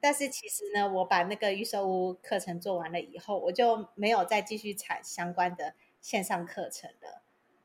[0.00, 7.22] 但是其实呢，我把那个预售屋课程做完了以后，我就没有再继续产相关的线上课程了。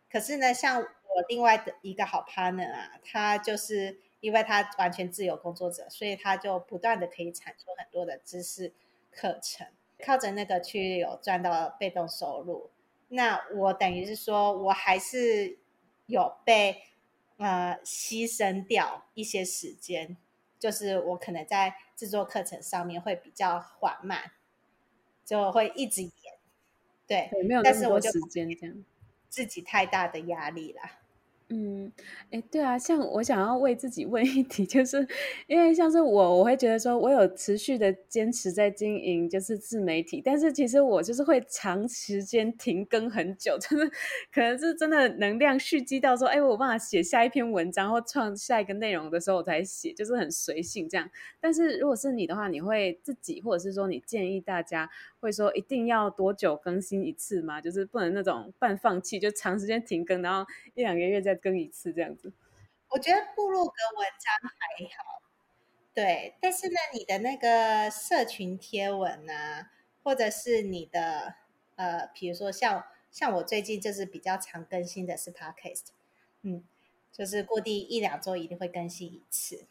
[0.07, 8.71] 可是呢，像我另外的一个好 partner 啊，他就是因为他完全自由工作者，所以他就不断的可以产出很多的知识
[9.11, 9.65] 课程，
[9.97, 12.69] 靠着那个去有赚到被动收入。
[13.15, 15.57] 那我等于是说，我还是
[16.05, 16.83] 有被
[17.37, 20.17] 呃牺牲掉一些时间，
[20.59, 24.31] 就是我可能在制作课程上面会比较缓慢，
[25.23, 26.11] 就会一直延，
[27.07, 28.83] 对，对，没有那么多时间这样，
[29.29, 30.99] 自己太大的压力啦。
[31.49, 31.91] 嗯，
[32.31, 35.07] 哎，对啊，像我想要为自己问一题，就是
[35.45, 43.87] 因为像是我，我会觉得说，我有持续的坚持在经营，就是自媒体，但是其实我就是会长时间停更很久，就是
[44.33, 51.07] 可能是真的能量蓄积到说，哎，我有办法写下一篇文章或创下一个内容的时候我才写，就是很随性这样。
[51.39, 54.89] 但是如果是你的话，你会自己或者是说你建议大家
[55.25, 57.61] 会说一定要多久更新一次吗？
[57.61, 61.35] 就是不能那种半放弃，就长时间停更，然后一两个月再。
[61.45, 62.33] 更一次这样子，
[62.89, 65.21] 我觉得部落格文章还好，
[65.93, 66.33] 对。
[66.41, 69.69] 但是呢，你的那个社群贴文啊，
[70.01, 71.35] 或者是你的
[71.75, 75.89] 呃，比如说像像我最近就是比较常更新的是 Podcast，
[76.41, 76.63] 嗯，
[77.11, 79.67] 就是固定一两周一定会更新一次，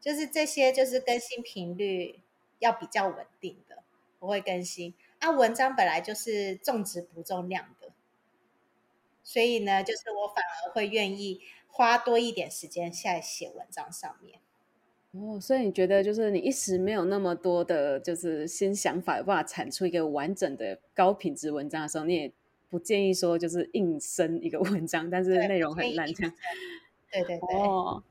[0.00, 2.18] 就是这些就是更新频率
[2.58, 3.83] 要比较稳定的，
[4.24, 4.94] 不会更新。
[5.18, 7.92] 啊，文章本来就是重质不重量的，
[9.22, 14.40] 所以呢，就是我反而会愿意花多一点时间在写文章上面。
[15.12, 22.32] 哦，所以你觉得就是你一时没有那么多的，就是新想法，有办法产出一个完整的高品质文章的时候，你也
[22.70, 26.34] 不建议说就是硬生一个文章，但是内容很烂这样。
[27.12, 27.56] 对对对。
[27.58, 28.02] 哦，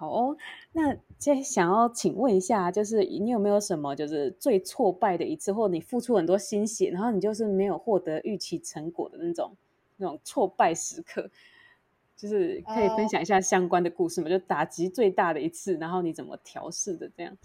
[0.00, 0.36] 好哦，
[0.72, 9.54] 那接想要请问一下，就是你有没有什么就是最挫败的一次，或者你付出很多心血，然后你就是没有获得预期成果的那种
[9.98, 11.30] 那种挫败时刻？
[12.16, 17.10] 就是可以分享一下相关的故事吗？Oh, 就打击最大的一次，然后你怎么调试的？
[17.14, 17.36] 这样，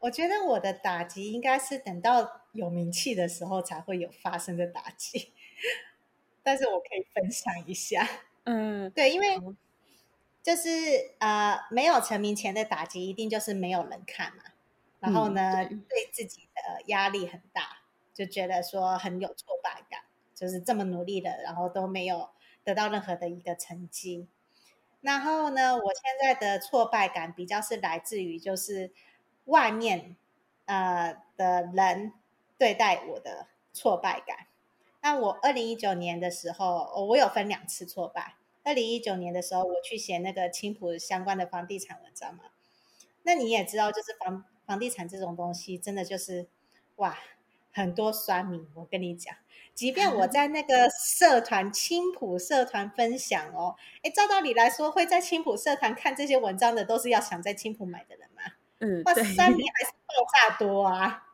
[0.00, 5.30] 我觉得我的打击应该是等到有名气的时候才会有发生的打击，
[6.42, 8.04] 但是我可以分享一下。
[8.42, 9.38] 嗯，对，因为
[10.42, 10.70] 就是
[11.18, 14.42] 呃，没有成名前的打击，一定就是没有人看嘛。
[15.00, 17.78] 然后呢，嗯、对，对自己的压力很大，
[18.12, 20.02] 就觉得说很有挫败感，
[20.34, 22.30] 就是这么努力的，然后都没有。
[22.64, 24.28] 得到任何的一个成绩，
[25.00, 28.92] 然后呢，我现在的挫败感比较是来自于就是
[29.46, 30.16] 外面
[30.66, 32.12] 呃的人
[32.58, 34.48] 对待我的挫败感。
[35.00, 38.34] 那我二零一九年的时候，我有分两次挫败。
[38.68, 42.44] 二零一九年的时候，我去写那个青浦相关的房地产文章嘛。
[43.22, 46.46] 那你也知道，就是房房地产这种东西，真的就是
[46.96, 47.18] 哇，
[47.72, 48.68] 很多酸民。
[48.74, 49.34] 我跟你讲。
[49.72, 58.42] 即便我在那个社团青浦社团分享哦，哎，照道理来说，会在青浦社团看这些文章的，都是要想在青浦买的人嘛。
[58.80, 61.27] 嗯，哇，酸民还是爆炸多啊！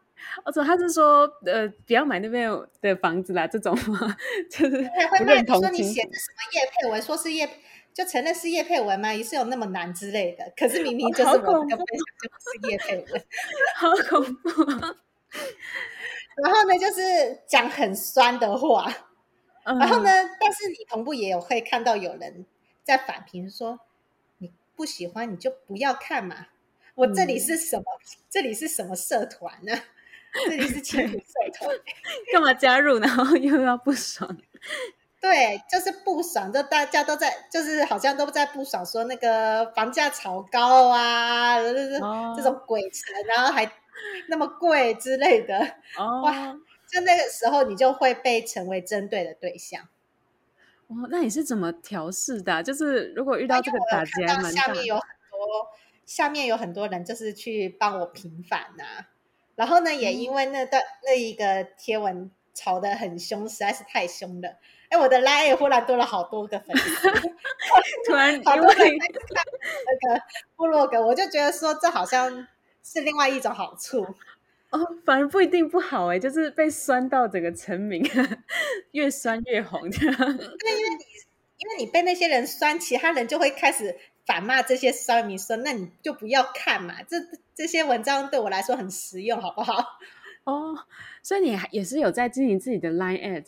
[0.45, 4.17] 我说他是说，呃，不要买那边的房子啦，这种吗？
[4.51, 4.77] 就是
[5.11, 7.49] 会卖说你写的什么叶佩文，说是叶，
[7.93, 9.13] 就承认是叶佩文吗？
[9.13, 10.53] 也是有那么难之类的。
[10.57, 13.25] 可是明明就是我这个分享就不是叶佩文，
[13.77, 14.97] 好恐怖啊！
[16.37, 18.93] 然后呢，就是讲很酸的话，
[19.65, 20.11] 嗯、然后呢，
[20.41, 22.45] 但是你同步也有会看到有人
[22.83, 23.79] 在反评说，
[24.39, 26.49] 你不喜欢你就不要看嘛。
[26.97, 27.85] 我这里是什么？
[27.85, 29.73] 嗯、这里是什么社团呢？
[30.47, 31.25] 这里是青埔社
[31.59, 31.77] 团，
[32.33, 32.99] 干嘛加入？
[32.99, 34.37] 然后又要不爽？
[35.21, 41.99] 对，就是不爽，就大家都在，就是好像都在不爽，说那个房价炒高啊，就是
[42.37, 43.71] 这种鬼扯，哦、然后还。
[44.29, 45.57] 那么贵之类的
[45.97, 46.25] ，oh.
[46.25, 46.53] 哇！
[46.87, 49.83] 就那个时候，你就会被成为针对的对象。
[50.89, 52.61] 哦，oh, 那你是怎么调试的？
[52.61, 55.69] 就是如果遇到这个打击，看到下面有很多，
[56.05, 59.07] 下面有很多人就是去帮我平反呐、啊。
[59.57, 64.57] 然后呢，也因为那段、嗯、那一个贴文吵得很凶，实在是太凶了。
[64.89, 67.11] 哎，我的 LINE 忽然多了好多个粉丝，
[68.07, 69.45] 突然好多人在看
[69.87, 70.23] 那个
[70.57, 72.47] 部落格，我就觉得说这好像。
[72.87, 74.07] 是另外一种好处
[74.69, 78.07] 哦，反而不一定不好哎，就是被酸到整个成名，
[78.93, 80.15] 越酸越红这样。
[80.15, 81.05] 对，因为你
[81.57, 87.17] 因为你被那些人酸，其他人就会开始反骂这些酸民，说那你就不要看嘛，这
[87.55, 89.99] 这些文章对我来说很实用，好不好？
[90.45, 90.77] 哦，
[91.23, 93.47] 所以你还也是有在经营自己的 Line at？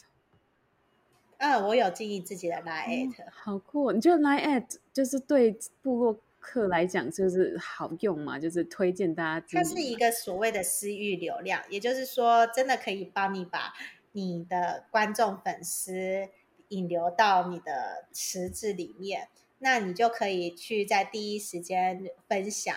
[1.38, 3.92] 嗯，我有经营自己的 Line at，、嗯、好酷！
[3.92, 9.58] 你觉得 Line at 就是对部落客来讲就是好用嘛，就是推荐大家。
[9.58, 13.74] 它是一个所谓的私域流量，也就是说，真的可以帮你把
[14.12, 16.28] 你的观众粉丝
[16.68, 19.28] 引流到你的池子里面，
[19.59, 22.77] 那你就可以去在第一时间分享。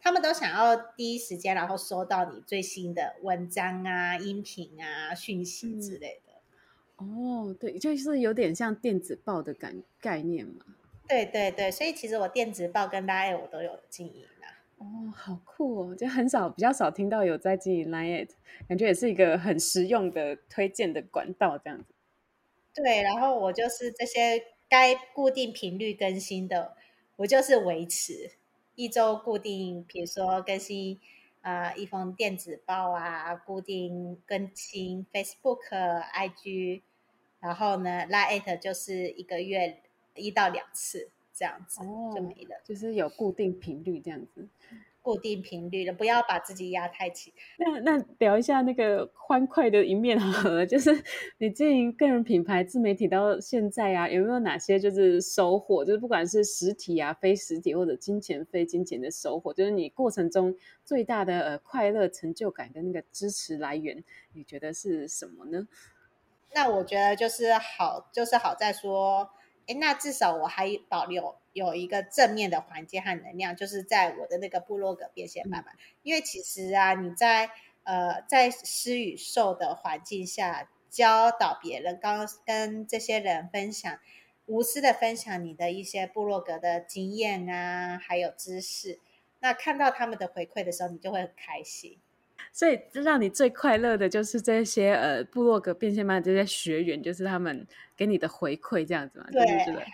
[0.00, 6.32] 他们都想要第一时间，然后收到你最新的文章啊、音频啊、讯息之类的。
[6.98, 10.64] 嗯、哦，对，就是有点像电子报的感概念嘛。
[11.08, 14.58] 对对对，所以其实我电子报跟 Line 我都有经营啦。
[14.78, 15.94] 哦，好酷哦！
[15.94, 18.28] 就很少比较少听到有在经营 Line，
[18.68, 21.94] 感觉也是一个很实用的推荐的管道这样子。
[22.74, 26.74] 对，然后我就是这些该固定频率更新的，
[27.16, 28.30] 我就是维持
[28.74, 30.98] 一周固定，比如说更新
[31.42, 35.68] 啊、呃、一封电子报啊，固定更新 Facebook、
[36.14, 36.80] IG，
[37.40, 39.82] 然后呢，Lite 就是一个月。
[40.14, 41.80] 一到两次这样子
[42.14, 44.46] 就没了，哦，就是有固定频率这样子，
[45.02, 47.34] 固定频率的，不要把自己压太紧。
[47.58, 50.90] 那那聊一下那个欢快的一面好了， 就是
[51.38, 55.84] 你经营个人品牌自媒体到现在啊，有没有哪些就是收获？
[55.84, 65.66] 就是不管是实体啊、非实体或者金钱、非金钱的收获，就是你过程中最大的呃快乐、成就感跟那个支持来源，你觉得是什么呢？
[66.54, 69.28] 那我觉得就是好，就是好在说。
[69.66, 75.76] 哎，那至少我还保留有一个正面的环境和能量，就是在我的那个部落格变现慢慢。
[76.02, 77.50] 因为其实啊，你在
[77.84, 83.98] 呃在施与受的环境下教导别人，刚刚跟这些人分享，
[84.46, 88.98] 无私的分享你的一些部落格的经验啊，还有知识，
[89.40, 91.98] 那看到他们的回馈的时候，你就会很开心。
[92.50, 97.66] 所以，让你最快乐的就是这些呃，部落格变现班这些学员，就是他们
[97.96, 99.26] 给你的回馈这样子嘛？
[99.30, 99.44] 对，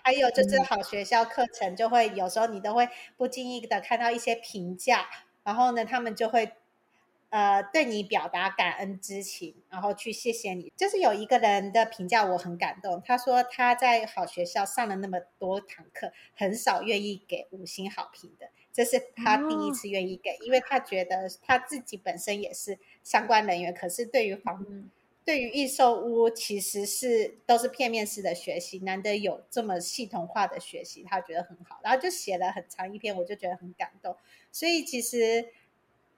[0.04, 5.06] 还有就是好学校课程，就会、嗯、有时候你都会不经意的看到一些评价，
[5.44, 6.52] 然后呢，他们就会
[7.30, 10.72] 呃对你表达感恩之情，然后去谢谢你。
[10.76, 18.48] 就是有一个人的评价我很感动，他说他在好学校上了那么多堂课，很少愿意给五星好评的。
[18.78, 24.88] 这是他第一次愿意给，哦，因为他觉得他自己本身也是相关人员，可是对于房，嗯、
[25.24, 34.14] 对于预售屋，其实是都是片面式的学习，难得有这么系统化的学习，他觉得很好，然后就写了很长一篇，我就觉得很感动。
[34.52, 35.48] 所以其实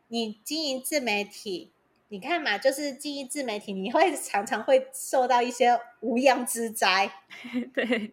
[0.09, 1.73] 你经营自媒体，
[2.09, 7.11] 你看嘛，就是经营自媒体，你会 常常会受到一些无妄之灾，
[7.73, 8.13] 对。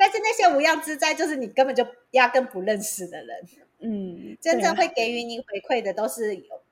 [0.00, 3.46] 但是那些无妄之灾，就是你根本就压根不认识的人。
[3.80, 6.62] 嗯，真正会给予你回馈的，都是有，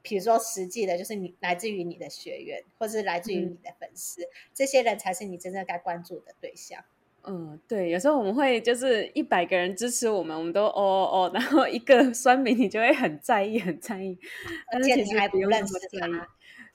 [0.00, 6.82] 比如说实际的，就是你来自于你的学员，或是来自于你的粉丝，嗯，这些人才是你真正该关注的对象。
[7.26, 14.18] 嗯，对，有时候我们会就是一百个人支持我们，我们都哦哦哦， 然后一个酸民你就会很在意，很在意，
[14.72, 16.28] 而且你还不认识他。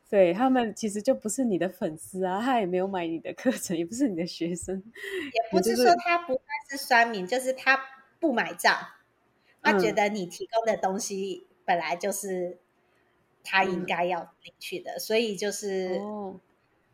[0.09, 7.79] 对，他们其实就不是你的粉丝啊，他也没有买你的课程，也不是你的学生，也不是说他不算是酸民，就是他
[8.19, 8.75] 不买账，
[9.61, 12.57] 他觉得你提供的东西本来就是
[13.43, 16.39] 他应该要领取的，嗯、所以就是、哦，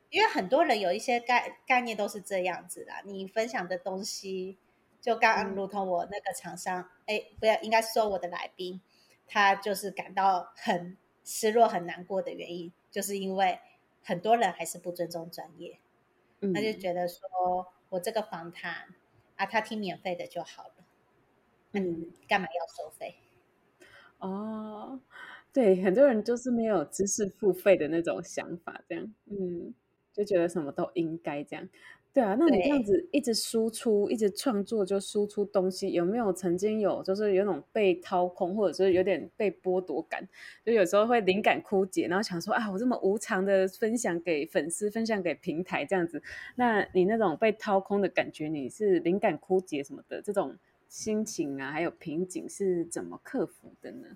[0.09, 4.57] 因为很多人有一些概概念都是这样子的，你分享的东西，
[4.99, 8.81] 就刚刚如同我那个厂商，哎、嗯，不要，应该是说我的来宾，
[9.25, 12.73] 他就是感到很失落、很难过的原因。
[12.95, 13.59] 就是因为
[14.05, 15.77] 很多人还是不尊重专业，
[16.39, 17.19] 嗯，他就觉得说
[17.89, 18.87] 我这个访谈
[19.35, 20.75] 啊，他听免费的就好了，
[21.71, 23.15] 那你，干嘛要收费？
[24.19, 25.01] 哦，
[25.51, 29.73] 对，很多人就是没有知识付费的那种想法，这样，嗯，
[30.13, 31.67] 就觉得什么都应该这样。
[32.15, 40.25] 对啊，那你这样子一直输出，一直创作就输出东西，有没有曾经有就是有种被掏空，或者是有点被剥夺感？
[40.65, 46.23] 就有时候会灵感枯竭，然后想说啊，我这么无偿的分享给粉丝，分享给平台这样子，
[46.55, 50.55] 那你那种被掏空的感觉，你是灵感枯竭什么的这种
[50.87, 54.07] 心情啊，还有瓶颈是怎么克服的呢？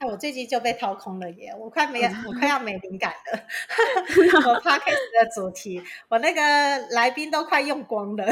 [0.00, 1.54] 我最近就被掏空了耶！
[1.58, 3.40] 我快没，我快要没灵感了。
[4.46, 6.40] 我 podcast 的主题，我那个
[6.90, 8.26] 来宾都快用光了。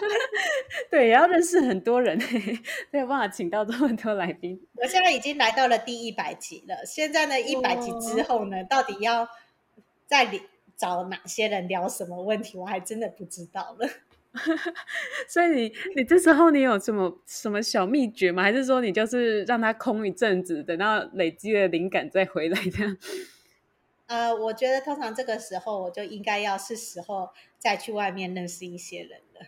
[0.90, 2.18] 对，也要认识很多人，
[2.90, 4.60] 没有办法请到这么多来宾。
[4.74, 6.84] 我现在已经来到了第一百集了。
[6.84, 9.28] 现在呢，一百集之后呢，到底要
[10.06, 10.28] 再
[10.76, 13.88] 找哪些人聊什么问题，我还真的不知道了。
[15.28, 18.42] 所以你你这时候你有什么什么小秘诀吗？
[18.42, 22.96] 还是说你就是让它空一阵子，等到累积了灵感再回来这样？
[24.06, 27.28] 呃，我觉得通常这个时候我就应该要是时候
[27.58, 29.46] 再去外面认识一些人了。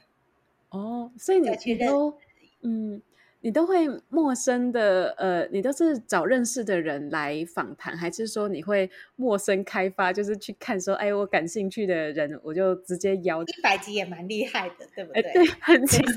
[0.70, 2.18] 哦，所以你你都
[2.62, 3.03] 嗯。
[3.43, 13.43] 你都会陌生的，呃，你都是找认识的人来访谈，还是说你会陌生开发，就是去看说，哎，我感兴趣的人，我就直接邀。
[13.43, 15.22] 一百集也蛮厉害的，对不对？
[15.32, 16.16] 对，很 轻松。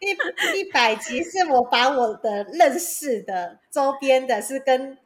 [0.00, 4.98] 一一百集是我把我的认识的周边的，是跟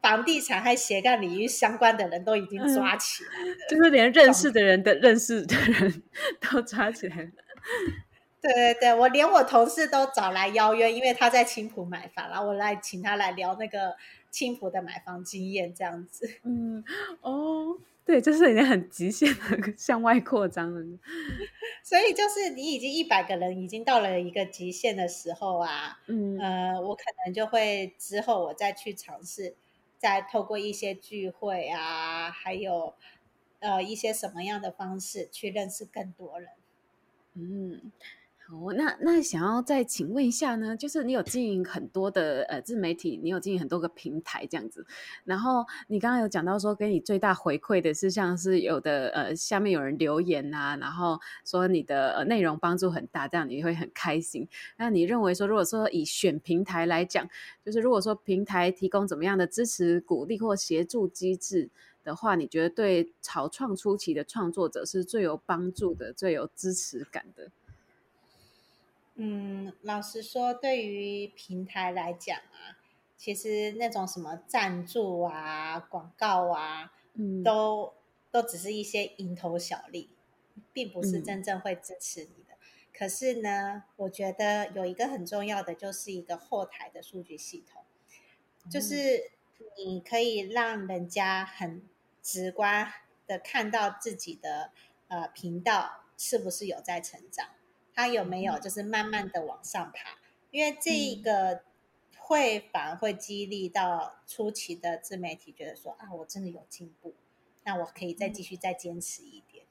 [0.00, 6.02] 房地产和斜杠领域相关的人都已经抓起来了，嗯，就是连认识的人的认识的人
[6.40, 7.28] 都抓起来了。
[8.52, 13.96] 对对对，我连我同事都找来邀约，因为他在青浦买房，然后我来请他来聊那个
[14.30, 16.28] 青浦的买房经验，这样子。
[16.44, 16.84] 嗯，
[17.22, 20.80] 哦，对，就是已经很极限的 向外扩张了。
[21.82, 29.54] 所以就是你已经一百个人，已经到了一个极限的时候啊，嗯，呃，我可能就会之后我再去尝试，
[29.98, 32.94] 再透过一些聚会啊，还有
[33.60, 36.50] 呃一些什么样的方式去认识更多人。
[37.34, 37.92] 嗯。
[38.48, 44.86] 哦，那那想要再请问一下呢，就是你有经营很多的呃自媒体，你有经营很多个平台这样子，
[45.24, 54.48] 然后你刚刚有讲到说给你最大回馈的是像是有的呃下面有人留言啊，然后说你的内容帮助很大，这样你会很开心。
[54.76, 57.28] 那你认为说，如果说以选平台来讲，
[57.64, 61.68] 就是如果说平台提供怎么样的支持、鼓励或协助机制
[62.04, 67.50] 的话，你觉得对草创初期的创作者是最有帮助的、最有支持感的？
[69.18, 72.76] 嗯，老实说，对于平台来讲啊，
[73.16, 77.94] 其实那种什么赞助啊、广告啊，嗯，都
[78.30, 80.10] 都只是一些蝇头小利，
[80.74, 82.52] 并不是真正会支持你的。
[82.52, 82.58] 嗯、
[82.92, 87.82] 可是呢，我觉得有一个很重要的，就是一个后台的数据系统，
[88.66, 89.30] 嗯、就是
[89.78, 91.82] 你可以让人家很
[92.22, 92.92] 直观
[93.26, 94.72] 的看到自己的
[95.08, 97.48] 呃频道是不是有在成长。
[97.96, 100.18] 他有没有就是慢慢的往上爬？
[100.50, 101.62] 因为这一个
[102.18, 107.14] 会反而会激励到初期的自媒体，觉得说啊，我真的有进步，
[107.64, 109.64] 那我可以再继续再坚持一点。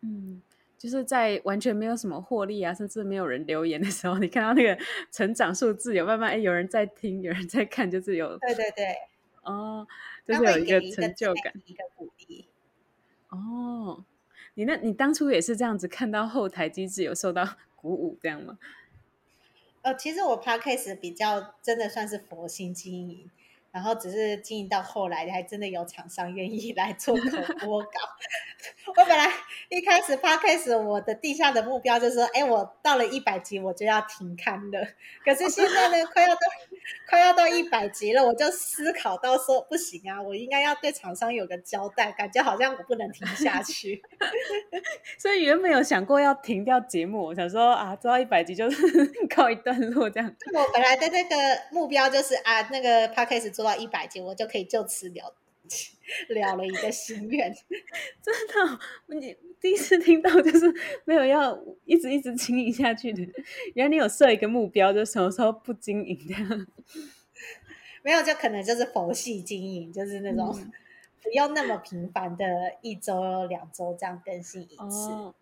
[0.00, 0.42] 嗯，
[0.76, 4.76] 就是在完全没有什么获利啊，甚至没有人留言的时候，你看到那个
[5.12, 8.96] 成长数字有慢慢哎，有人在听，有人在看，就是有对对对，
[9.42, 9.86] 哦，
[10.26, 12.48] 就是有一个成就感，一个鼓励。
[13.28, 14.04] 哦，
[14.54, 17.44] 你那你当初也是这样子看到后台机制有受到
[17.80, 18.58] 鼓舞这样吗？
[19.82, 23.30] 呃，其实我 Podcast 比较真的算是佛心经营，
[23.70, 27.22] 然后只是经营到后来，还真的有厂商愿意 来做口
[27.60, 27.90] 播稿。
[28.96, 29.30] 我本来
[29.68, 34.86] 一开始 Podcast 我的地下的目标就是说，哎，我到了一百集我就要停刊了。
[35.24, 36.40] 可是现在呢，快要到
[37.08, 44.02] 快要到一百集了，我就思考到说，不行啊，我应该要对厂商有个交代，感觉好像我不能停下去。
[45.18, 50.34] 所以原本有想过要停掉节目，我想说啊，做到一百集就是告一段落这样。
[50.54, 51.36] 我本来的那个
[51.70, 55.34] 目标就是啊，那个 Podcast 做到一百斤，我就可以就此了。
[56.30, 57.52] 了了一个心愿，
[58.22, 58.80] 真的，
[59.18, 60.72] 你第一次听到就是
[61.04, 63.20] 没有要一直一直经营下去的，
[63.74, 66.66] 原来你有设一个目标，就什么时候不经营这样？
[68.02, 70.54] 没有，就可能就是佛系经营，就是那种
[71.22, 72.44] 不要那么频繁的，
[72.80, 75.10] 一周两周这样更新一次。
[75.10, 75.34] 哎、哦，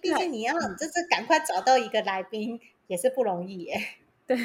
[0.00, 3.80] 毕竟你要就是赶快找到一个来宾也是不容易耶，
[4.28, 4.36] 对，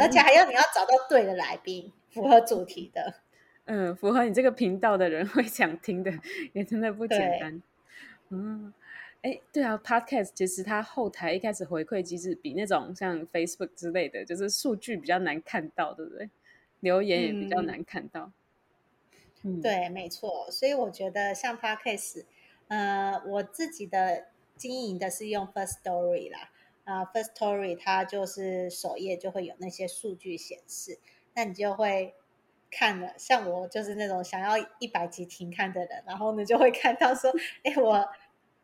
[0.00, 1.92] 而且还要你要找到对的来宾，
[2.22, 3.14] 符合主题的。
[3.70, 6.10] 嗯，符合你这个频道的人会想听的，
[6.54, 7.62] 也真的不简单。
[8.30, 8.72] 嗯，
[9.22, 16.30] 哎，对啊，Podcast 其实它后台一开始回馈机制比那种像 Facebook 之类的，就是数据比较难看到，对不对？
[16.80, 18.32] 留言也比较难看到。
[19.42, 20.50] 嗯，对，没错。
[20.50, 22.24] 所以我觉得像 Podcast，
[22.68, 26.50] 呃，我自己的经营的是用 First Story 啦，
[26.84, 30.98] 啊，呃，First Story 它就是首页就会有那些数据显示，
[31.38, 32.12] 那你就会。
[32.70, 37.32] 看了，像我就是那种想要一百集停看的人，然后呢就会看到说，
[37.64, 38.06] 哎，我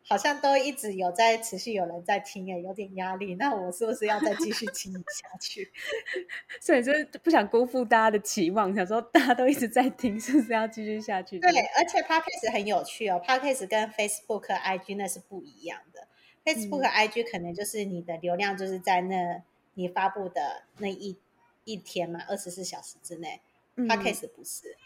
[0.07, 5.72] 好像都一直有在持续有人在听，哎，有点压力，那我是不是要再继续经营下去？
[6.61, 11.39] 所以就是不想辜负大家的期望，想说大家都一直在听，是不是要继续下去？
[11.39, 16.07] 对，而且 Podcast 很有趣哦，Podcast 跟 Facebook、IG 那是不一样的。
[16.45, 21.16] Facebook、嗯、IG 可能就是你的流量就是在那你发布的那一
[21.65, 23.41] 一天嘛，二十四小时之内。
[23.77, 24.77] Podcast 不是，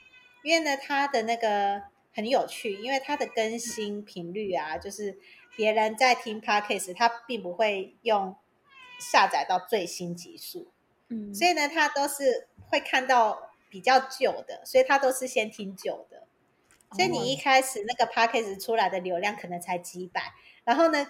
[0.43, 5.19] 因为呢，它的那个很有趣，因为它的更新频率啊，就是
[5.59, 8.35] 别人在听 Podcast，它并不会用
[8.99, 10.73] 下载到最新集数，
[11.09, 16.27] 嗯，所以呢，它都是会看到比较旧的，所以它都是先听旧的，
[16.93, 20.33] 所以你一开始那个 Podcast 出来的流量可能才几百，
[20.65, 21.07] 然后呢，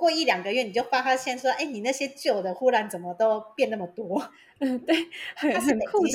[0.00, 4.32] 过一两个月你就发发现说，哎，你那些旧的忽然怎么都变那么多？
[4.58, 4.96] 嗯，对，
[5.36, 6.12] 很很酷的。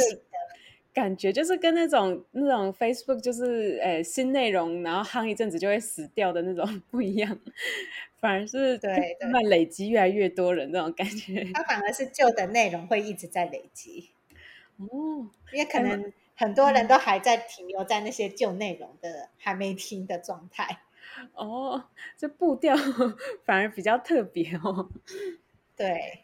[0.91, 7.38] 感觉就是跟那种那种 Facebook 就是诶、欸、新内容，然后夯一阵子就会死掉的那种不一样，
[8.19, 11.45] 反而是对慢慢累积越来越多人那种感觉。
[11.53, 14.09] 它反而是旧的内容会一直在累积
[14.77, 20.79] 哦，因为可能很多人都还在停留在那些旧内容的还没听的状态
[21.34, 21.84] 哦，
[22.18, 22.76] 这步调
[23.45, 24.89] 反而比较特别哦，
[25.76, 26.22] 对。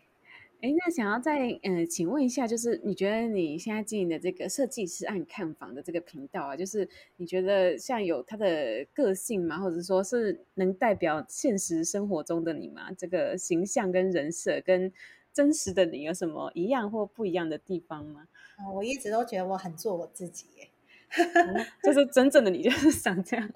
[0.64, 6.88] 哎，那想要再嗯、呃，请问一下，就是你觉得你现在经营的这个设计师按看房的这个频道啊，就是
[7.18, 9.58] 你觉得像有他的个性吗？
[9.58, 12.92] 或者说是能代表现实生活中的你吗？
[12.96, 14.94] 这个形象跟人设跟
[15.34, 18.28] 真实的你有什么一样或不一样的地方吗？
[18.60, 20.70] 哦、我一直都觉得我很做我自己耶，
[21.42, 23.50] 哦、就是真正的你就是长这样。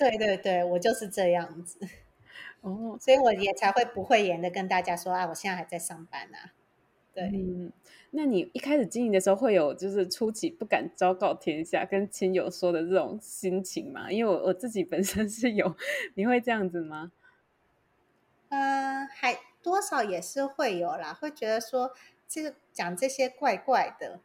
[0.00, 1.78] 对对对，我就是这样子。
[2.62, 6.52] 哦，所以我也才会不讳言的跟大家说啊，我现在还在上班啊。
[7.12, 7.70] 对，嗯，
[8.12, 14.10] 那你一开始经营的时候会有就是初期不敢昭告天下跟亲友说的这种心情吗？
[14.10, 15.76] 因为我我自己本身是有，
[16.14, 17.12] 你会这样子吗？
[18.48, 21.92] 嗯、呃，还多少也是会有啦，会觉得说
[22.26, 24.20] 这个讲这些怪怪的，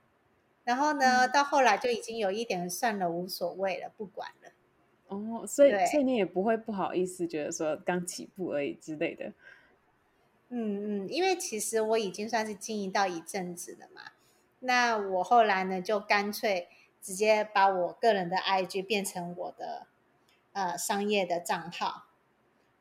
[0.63, 4.51] 然后呢，到后来就已经有一点算了，无所谓了，不管了。
[5.07, 9.33] 哦，所以所以你也不会不好意思，觉得说刚起步而已之类的。
[10.49, 14.11] 嗯嗯，因为其实我已经算是经营到一阵子了嘛。
[14.59, 16.67] 那我后来呢，就干脆
[17.01, 19.87] 直接把我个人的 IG 变成我的
[20.53, 22.05] 呃商业的账号。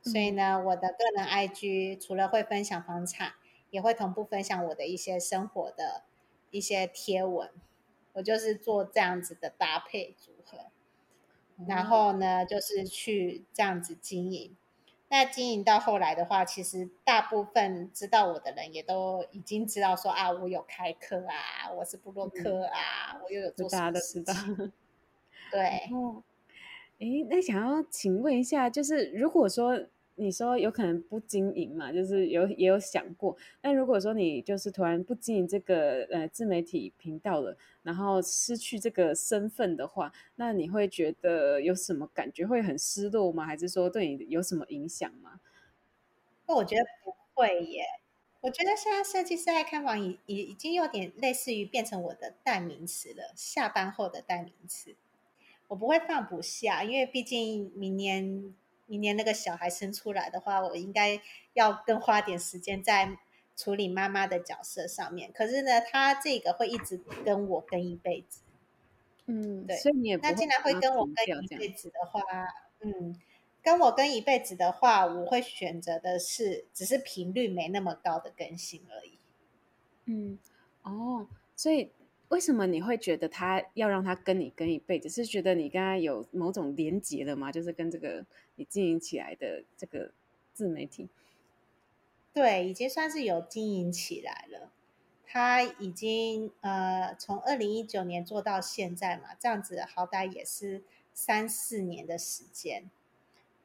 [0.03, 3.33] 所以呢，我的个人 IG 除了会分享房产，
[3.71, 6.05] 也会同步分享我的一些生活的
[6.51, 7.51] 一些贴文。
[8.13, 10.67] 我就是做这样子的搭配组合，
[11.67, 14.57] 然后呢，就是去这样子经营。
[15.09, 24.73] 那经营到后来的话，其实大部分知道我的人也都已经知道说啊，我有开课啊，我是部落客啊，嗯、我又有做什么事情。
[25.53, 25.89] 对。
[25.93, 26.23] 哦，
[26.99, 29.87] 哎，那想要请问一下，就是如果说。
[30.17, 31.93] 你说有可能不经营嘛？
[31.93, 33.37] 就是有也有想过。
[33.61, 42.47] 但如果说你就是突然不经营这个呃自媒体频道了，然后失去这个身份的话，那你会觉得有什么感觉？
[42.47, 43.45] 会很失落吗？
[43.45, 45.41] 还是说对你有什么影响吗？
[46.47, 47.83] 我觉得不会耶。
[48.41, 54.95] 我觉得现在设计师爱看房已已已经有点类似于变成我的代名词了，下班后的代名词。
[55.69, 58.55] 我不会放不下，因为毕竟明年。
[58.87, 61.21] 明年那个小孩生出来的话，我应该
[61.53, 63.17] 要更花点时间在
[63.57, 65.33] 处理妈妈的角色上面。
[65.33, 68.41] 可是呢，他这个会一直跟我跟一辈子。
[69.27, 69.77] 嗯，对。
[69.77, 72.21] 所以你也那既然会跟我跟一辈子的话，
[72.81, 73.21] 嗯，
[73.63, 79.19] 跟我跟一辈子的话，我会选择的是只是频率没那么高的更新而已。
[80.07, 80.39] 嗯，
[80.83, 81.27] 哦，
[81.57, 81.91] 所以。
[82.29, 85.09] 为什么你会觉得他要让他跟你跟一辈子？
[85.09, 87.53] 是觉得你跟他有某种连结了吗？
[87.53, 88.25] 就是跟这个
[88.57, 90.13] 你经营起来的这个
[90.53, 91.09] 自媒体，
[92.33, 94.73] 对，已经算是有经营起来了。
[95.27, 102.91] 他已经呃从二零一九年做到现在嘛，这样子好歹也是三四年的时间。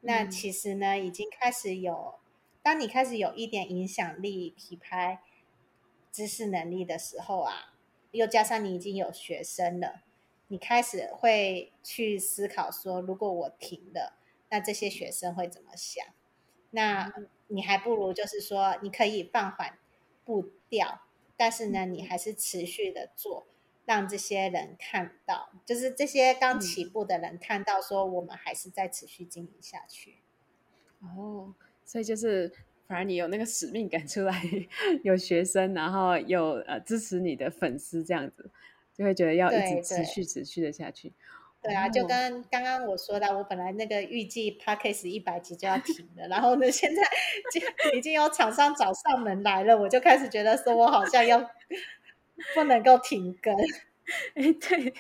[0.01, 2.16] 那其实呢，已经开始有，
[2.62, 5.22] 当你开始有一点影响力、品牌
[6.12, 7.74] 知识能力的时候啊。
[8.12, 10.03] 又加上你已经有学生了，
[10.47, 14.18] 你开始会去思考说，如果我停了，
[14.49, 16.05] 那这些学生会怎么想？
[16.72, 17.14] 那
[17.47, 19.78] 你还不如就是说，你可以放缓
[20.26, 21.01] 步调，
[21.38, 23.47] 但是呢，你还是持续的做，
[23.86, 30.18] 让这些人看到，就是这些刚起步的人看到，说我们还是在持续经营下去。
[31.01, 31.53] 哦，
[31.86, 32.51] 所以就是。
[32.89, 34.41] 反而你有那个使命感出来，
[35.03, 38.49] 有学生，然后有呃支持你的粉丝，这样子
[38.97, 41.13] 就会觉得要一直持续持续的下去。
[41.61, 47.03] 对啊，就跟刚刚我说的，我本来那个预计 Podcast 一百集就要停了，然后呢，现在
[47.53, 51.47] 就已经有厂商找上门来了，我就开始觉得说我好像要
[52.55, 53.55] 不能够停更。
[54.33, 54.91] 哎，对，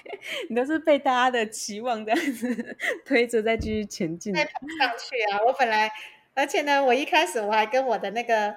[0.47, 5.41] 你都是被大家的期望这样子 推着再继续前进，再跑上去啊！
[5.47, 5.91] 我本来。
[6.39, 8.55] 而且呢，我一开始我还跟我的那个，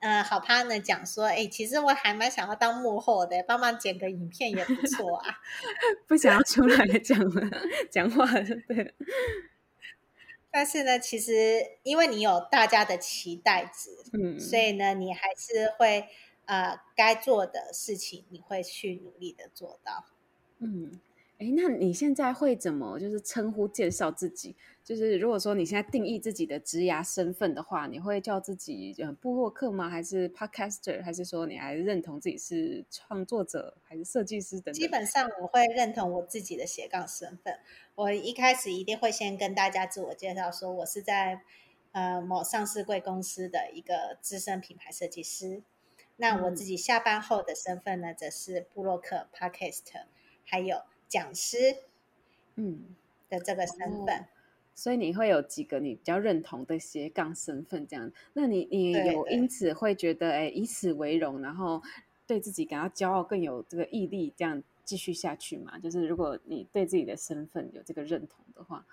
[0.00, 5.40] 呃，好 partner 讲说，哎，其实我还蛮想要当幕后的，帮忙剪个影片也不错啊。
[6.06, 7.50] 不想要出来讲了，
[7.90, 8.26] 讲话。
[10.52, 16.06] 但是呢，其实因为你有大家的期待值，嗯，所以呢，你还是会
[16.44, 20.04] 呃该做的事情，你会去努力的做到。
[20.58, 21.00] 嗯。
[21.38, 24.56] 哎，那你现在会怎么就是称呼介绍自己？
[24.88, 29.90] 就是如果说你现在定义自己的职涯身份的话，你会叫自己呃部落客吗？
[29.90, 31.04] 还是 podcaster？
[31.04, 34.72] 还是说你还认同自己是创作者，还是设计师等等？
[34.72, 37.58] 基本上我会认同我自己的斜杠身份。
[37.96, 41.42] 我一开始一定会先跟大家自我介绍，说我是在
[41.92, 45.62] 呃某上市贵公司的一个资深品牌设计师。
[46.16, 50.04] 那我自己下班后的身份呢，则是布洛克、podcaster，
[50.44, 50.80] 还有。
[51.06, 51.56] 讲师，
[52.56, 52.94] 嗯
[53.30, 54.26] 的这个身份，
[54.78, 58.12] 所以你会有几个你比较认同的斜杠身份，这样？
[58.34, 61.82] 那你你有因此会觉得哎，以此为荣，然后
[62.28, 65.76] 对自己感到骄傲，更有这个毅力，这样继续下去吗？
[65.80, 68.86] 就是如果你对自己的身份有这个认同的话，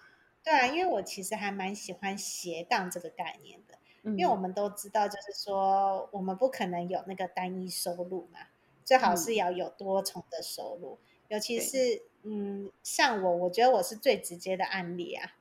[0.44, 8.40] 对啊，因为我其实还蛮喜欢斜杠这个概念的，嗯，因为我们都知道，就是说我们不可能有那个单一收入嘛，
[8.84, 10.98] 最好是要有多重的收入。
[11.00, 15.34] 嗯尤其是，嗯，像我，我觉得我是最直接的案例啊。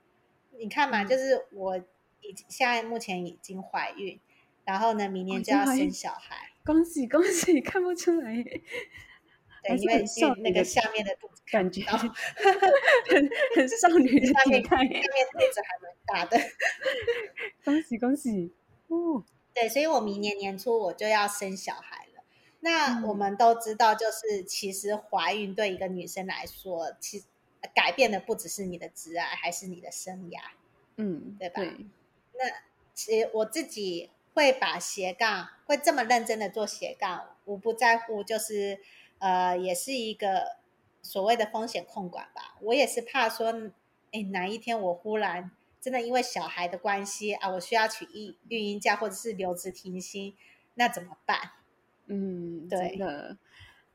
[0.59, 1.77] 你看嘛，就是我
[2.21, 4.21] 已经现在目前已经怀孕，
[4.65, 6.51] 然后呢，明年就要生小孩。
[6.65, 8.43] 恭喜恭喜，看不出来。
[9.63, 12.09] 对，因为因为那个下面的肚子感觉很
[13.57, 16.39] 很少女的下面下面肚子还蛮大的。
[17.65, 18.53] 恭喜恭喜
[18.89, 19.25] 哦！
[19.55, 22.25] 对，所以我明年年初我就要生小孩了。
[22.61, 27.25] 那我们都知道，就是其实怀孕对一个女生来说，其实
[27.75, 30.41] 改变的不只是你的职涯，还是你的生涯，
[30.97, 31.63] 嗯，对吧？
[31.63, 31.87] 对。
[32.35, 32.51] 那
[32.93, 38.81] 其实我自己会把斜杠，会这么认真的做斜杠，我不在乎，就是
[39.19, 40.57] 呃，也是一个
[41.03, 42.57] 所谓的风险控管吧。
[42.61, 43.71] 我也是怕说，
[44.13, 45.51] 哎，哪一天我忽然
[45.81, 50.37] 真的因为小孩的关系啊，我需要取育育婴假或者是留职停薪，
[50.75, 51.39] 那怎么办？
[52.07, 53.37] 嗯，对真的，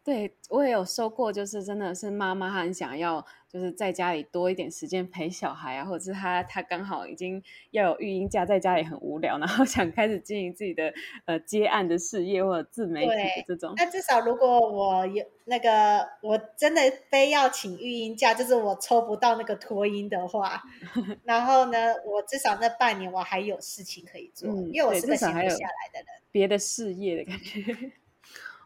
[0.09, 7.39] 对我也有说过，就是真的是妈妈很想要，就是在家里多一点时间陪小孩啊，或者是她她刚好已经
[7.69, 10.91] 要有育婴假，在家里很无聊，然后 想开始经营自己的
[11.25, 13.75] 呃接案的事业或者自媒体的这种。
[13.77, 16.81] 那至少如果我有那个我真的
[17.11, 20.63] 非要请育婴假，就是我抽不到那个托婴的话，
[21.23, 25.49] 然后呢，我至少那半年我还有事情可以做，嗯、因为我是个闲不下来
[25.93, 26.05] 的人。
[26.31, 27.91] 别的事业的感觉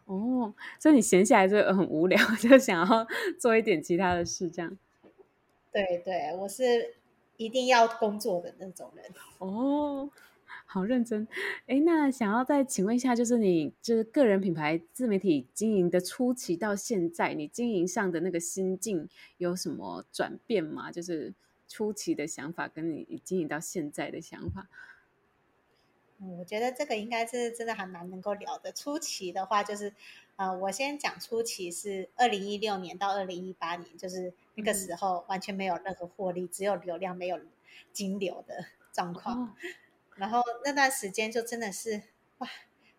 [0.06, 3.06] 哦，所以你闲下来就很无聊，就想要
[3.40, 4.76] 做一点其他的事，这样。
[5.72, 6.94] 对对，我是
[7.36, 9.04] 一定要工作的那种人。
[9.38, 10.10] 哦，
[10.66, 11.26] 好认真。
[11.66, 20.92] 哎，那想要再请问一下，就是你就是个人品牌自媒体经营的初期到现在，你经营上的那个心境有什么转变吗？
[20.92, 21.34] 就是
[21.66, 24.68] 初期的想法跟你经营到现在的想法。
[26.24, 28.72] 嗯，我觉得这个应该是真的还蛮能够聊的。
[28.72, 29.92] 初期的话，就是，
[30.36, 37.38] 呃，我先讲初期是二零一六年到二零一八年，就是那个时候完全没有任何获利，只有流量没有
[37.92, 39.42] 金流的 状况。
[39.42, 39.50] 哦、
[40.16, 42.00] 然后那段时间就真的是
[42.38, 42.48] 哇，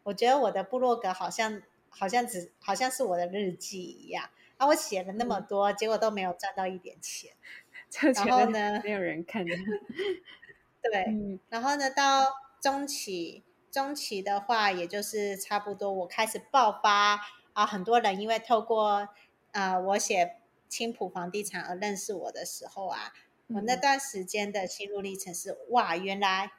[0.03, 7.32] 我觉得我的部落格好像好像只好像是我的日记一样啊，我写了那么多，嗯、结果都没有赚到一点钱。
[8.13, 9.43] 然后呢，没有人看。
[9.43, 12.45] 对，嗯、然后呢到。
[12.66, 17.22] 中期，中期的话，也就是差不多我开始爆发
[17.53, 19.07] 啊，很多人因为透过
[19.51, 20.38] 呃我写
[20.68, 23.13] 青浦房地产而认识我的时候啊，
[23.49, 26.53] 我那段时间的心路历程是哇，原来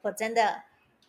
[0.00, 0.62] 我真的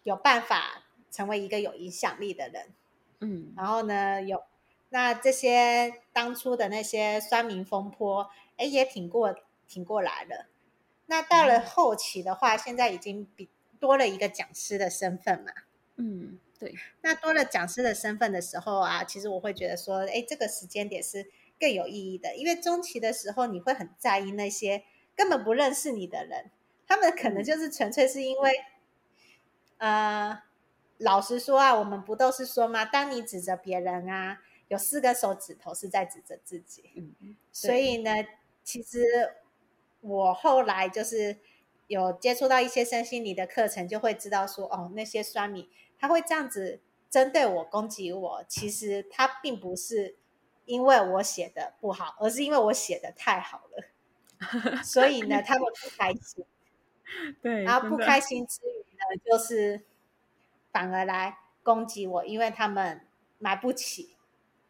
[0.04, 2.74] 有办法成为一个有影响力的人，
[3.22, 4.44] 嗯，然后呢，有
[4.90, 9.34] 那这些当初的那些酸民风波，哎，也挺过
[9.70, 10.48] 挺过来了。
[11.06, 13.48] 那到了后期的话，现在已经比。
[13.80, 15.52] 多了一个讲师的身份嘛，
[15.98, 16.76] 嗯，对。
[17.02, 24.84] 那多了讲师的身份的时候啊，其实我会觉得说，哎，这个时间点是更有意义的，因为中期的时候你会很在意那些
[25.16, 26.52] 根本不认识你的人，
[26.88, 28.52] 他们可能就是纯粹是因为，
[29.78, 30.44] 嗯、呃，
[30.98, 32.86] 老实说啊，我们不都是说吗？
[32.86, 36.92] 当你指着别人啊，有四个手指头是在指着自己。
[36.96, 38.12] 嗯，所以呢，
[38.64, 39.04] 其实
[40.02, 41.38] 我后来就是。
[41.88, 45.70] 有接触到一些身心灵的课程，就会知道说，哦，那些酸米
[46.00, 50.16] 他会这样子针对我、攻击我，其实他并不是
[50.66, 56.46] 因为我写的不好，而是因为我写的太好了， 所以呢，他们不开心。
[57.40, 59.86] 对，然后不开心之余呢，就是
[60.72, 63.02] 反而来攻击我，因为他们
[63.38, 64.18] 买不起，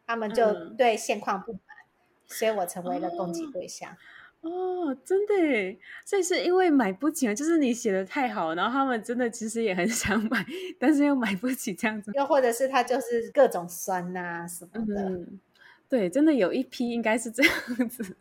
[0.06, 3.90] 他们就对现况不满，嗯、所以我成为了攻击对象。
[3.90, 3.96] 哦
[4.42, 10.44] 哦，真的耶，所以是因为买不起啊，就是你写的太好，然后他们真的其实也很 想买，
[10.78, 12.12] 但是又买不起这样子。
[12.14, 15.40] 又或者是他就是各种酸呐、啊、什么的、嗯。
[15.88, 18.16] 对，真的有一批应该是这样子，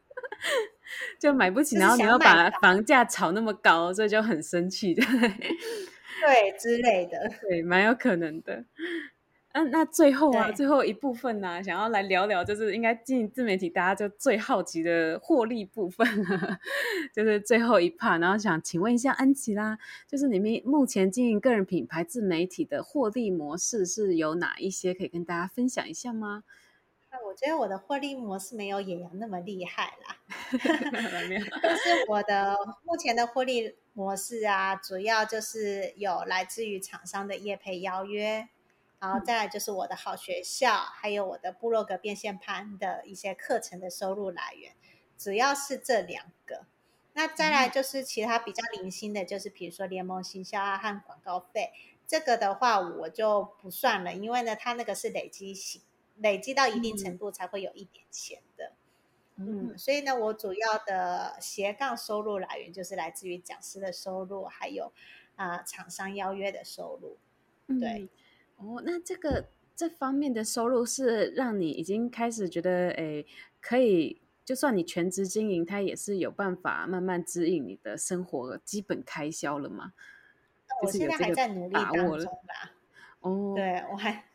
[1.19, 8.63] 就买不起，然后你要把房价炒那么高，所以就很生气，对，对之类的， 对，蛮有可能的。
[9.55, 16.05] 那、啊、那最后啊，最后一部分呢、啊，想要来聊聊，就是应该经营自媒体，大家就最好奇的获利部分，
[17.15, 18.19] 就是最后一 part。
[18.19, 19.77] 然后想请问一下安琪拉，
[20.09, 26.43] 就是你们目前经营个人品牌自媒体的获利模式是有哪一些，可以跟大家分享一下吗？
[27.09, 30.17] 那我觉得我的获利模式没有野羊那么厉害啦
[31.63, 38.49] 但是我的目前的获利模式啊，主要就是有来自于厂商的业配邀约。
[38.99, 44.73] 然后再来就是我的好学校，还有我的部落格变现盘的一些课程的收入来源，
[45.17, 46.65] 主要是这两个。
[47.13, 51.71] 那再来就是其他比较零星的，就是比如说联盟行销啊和广告费，
[52.07, 55.81] 这个的话我就不算了，因为呢，它那个是累积型，
[56.17, 58.71] 累积到一定程度才会有一点钱的。
[59.35, 64.91] 嗯，嗯，所以呢，我主要的斜杠收入来源就是来自于讲师的收入，还有
[65.35, 67.17] 啊、呃、厂商邀约的收入，
[67.79, 68.01] 对。
[68.01, 68.09] 嗯
[68.57, 73.25] 哦，那这个这方面的收入是让你已经开始觉得，诶，
[73.61, 79.93] 可以，就算你全职经营，它也是有办法慢慢指引你的生活基本开销了吗？
[80.81, 82.73] 我现在还在努力当中吧。
[83.21, 84.25] 哦，对，我还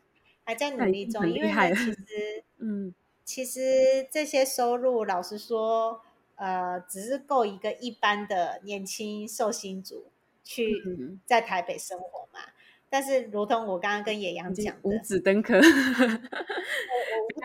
[0.45, 2.95] 还在努力中，因为其实，嗯，
[3.25, 6.03] 其实这些收入，老实说，
[6.37, 10.07] 呃，只是够一个一般的年轻寿星族
[10.43, 10.83] 去
[11.27, 12.41] 在台北生活嘛。
[12.41, 12.53] 嗯、
[12.91, 15.62] 但是，如同我刚刚跟野羊讲的，五子登科， 我五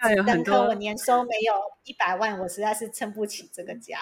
[0.09, 3.99] 子登科，我年收没有一百万，我实在是撑不起这个家。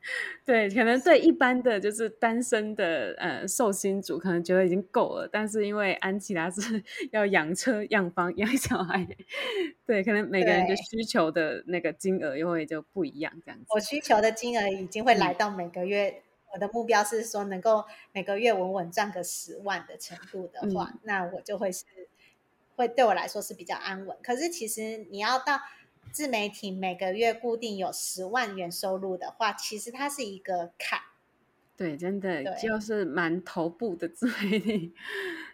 [0.46, 5.28] 对，可能对一般的就是单身的呃寿星族，可能觉得已经够了。
[5.30, 9.06] 但是因为安琪拉是 要养车、养房、养小孩，
[9.84, 13.66] 对，可能每个人的需求的那个金额又会就不一样，这样子。
[13.68, 16.22] 我需求的金额已经会来到每个月，嗯、
[16.52, 21.84] 我的目标是说能够每个月稳稳赚个十万的程度的话，嗯、那我就会是
[22.76, 24.16] 会对我来说是比较安稳。
[24.22, 25.60] 可是其实你要到。
[26.10, 30.98] 自媒体每个月固定有十万元收入的话，其实它是一个坎。
[31.76, 34.94] 对，真的就是蛮头部的自媒体，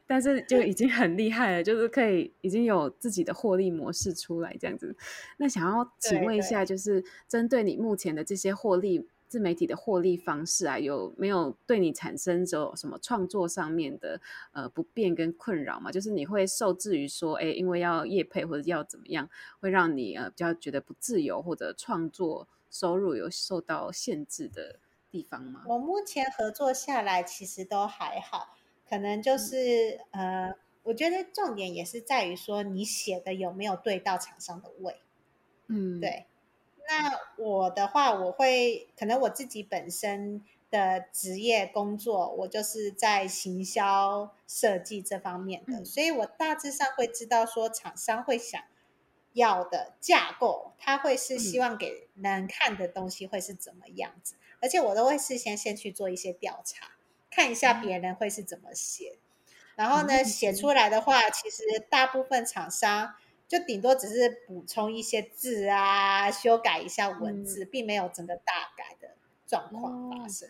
[0.07, 4.97] 但是就已经很厉害了，就是可以已经有自己的获利模式出来这样子。
[5.39, 9.09] 那想要请问一下，就是针对你目前的这些获利。
[9.35, 14.21] 自媒体的获利方式啊，有没有对你产生着什么创作上面的
[14.53, 15.91] 呃不便跟困扰嘛？
[15.91, 19.29] 就是你会受制于说，哎，因为要业配或者要怎么样，
[19.59, 24.79] 会让你呃比较觉得不自由，或者创作收入有受到限制的
[25.11, 25.65] 地方吗？
[25.67, 28.57] 我目前合作下来其实都还好，
[28.89, 30.55] 可能就是、嗯、呃，
[30.85, 35.01] 我觉得重点也是在于说你写的有没有对到厂商的胃，
[35.67, 36.27] 嗯，对。
[36.87, 48.61] 那我的话，我会可能我自己本身的职业工作，我就是在行销设计这方面的，嗯、所以我大致上会知道说厂商会想
[49.33, 56.89] 要的架构，他会是希望给人看的东西会是怎么样子，嗯、而且我都会事先先去做一些调查，
[57.31, 63.15] 看一下别人会是怎么写，嗯、然后呢，写出来的话，其实大部分厂商。
[63.47, 64.15] 就顶多只是
[64.47, 69.15] 补充一些字啊，修改一下文字，嗯、并没有整个大改的
[69.47, 70.49] 状况发生。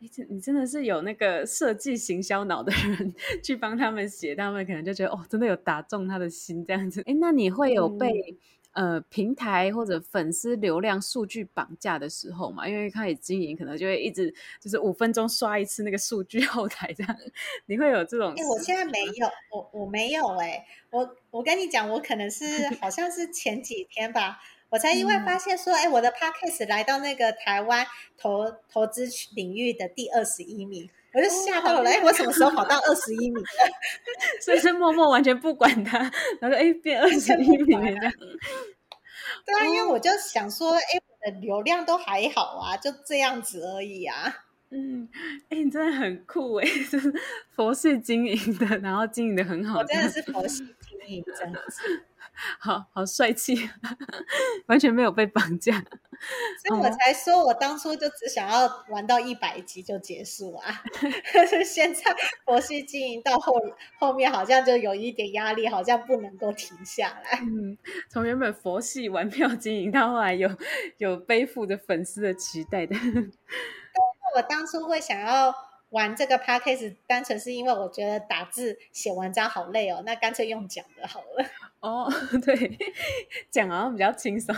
[0.00, 7.02] 你真你真的是有那个设计行销脑的人 去帮他们写，他们可能就觉得哦，真的有打中他的心这样子。
[7.06, 8.36] 哎，那你会有被？
[8.74, 17.16] 嗯呃，平台或者粉丝流量数据绑架的时候嘛，因为开始经营，可能就会一直就是五分钟刷一次那个数据后台这样，
[17.66, 18.34] 你会有这种？
[18.36, 27.86] 哎，我现在没有，我我没有哎、欸，我我跟你讲，我可能是好像是前几天吧，我才意外发现说，哎、嗯，我的 podcast 来到那个台湾
[28.18, 30.90] 投投资领域的第二十一名。
[31.14, 33.46] 我就吓到了，哎、哦，我什么时候跑到二十一米了？
[34.42, 35.98] 所以是默默完全不管他，
[36.40, 38.12] 然后说，哎，变二十一名这样。
[39.46, 44.34] 对啊，因为我就想说，哎，我的流量都还好啊，就这样子而已啊。
[44.70, 45.08] 嗯，
[45.50, 47.12] 哎，你真的很酷哎， 就是
[47.54, 49.78] 佛系经营的，然后经营的很好。
[49.78, 52.04] 我真的是佛系经营，真的是。
[52.58, 53.70] 好好帅气，
[54.66, 55.72] 完全没有被绑架，
[56.66, 60.82] 所以我才说，我当初就只想要玩到一百集就结束啊。
[61.32, 62.02] 但是现在
[62.44, 63.54] 佛系经营到后
[63.98, 67.38] 后面，好像就有一点压力，好像不能够停下来。
[67.40, 67.76] 嗯，
[68.08, 70.48] 从原本佛系玩票经营，到后来有
[70.98, 72.96] 有背负着粉丝的期待的。
[74.36, 75.54] 我当初会想要
[75.94, 81.46] 玩这个 podcast，单纯是因为我觉得打字写文章好累哦，那干脆用讲的好了。
[81.78, 82.10] 哦，
[82.44, 82.76] 对，
[83.48, 84.52] 讲好像比较轻松。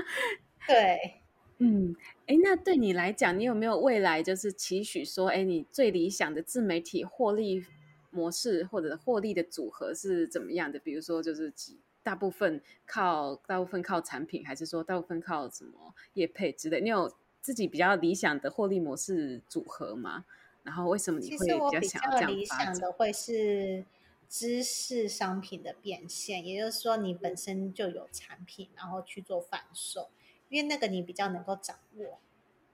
[0.68, 1.14] 对，
[1.58, 1.96] 嗯，
[2.26, 7.64] 哎，那对你来讲，你有没有未来就是期许说，哎，你最理想的自媒体获利
[8.10, 10.78] 模式或者获利的组合是怎么样的？
[10.78, 16.82] 比如说，就是几大部分靠大部分靠产品，还是说大部分靠什么业配之类？
[16.82, 17.10] 你有
[17.40, 20.26] 自己比较理想的获利模式组合吗？
[20.66, 21.46] 然后为什么你会
[21.80, 23.86] 比较理想的会是。
[24.28, 30.10] 知识商品的变现，也就是说，你本身就有产品，然后去做贩售，
[30.48, 32.18] 因为那个你比较能够掌握。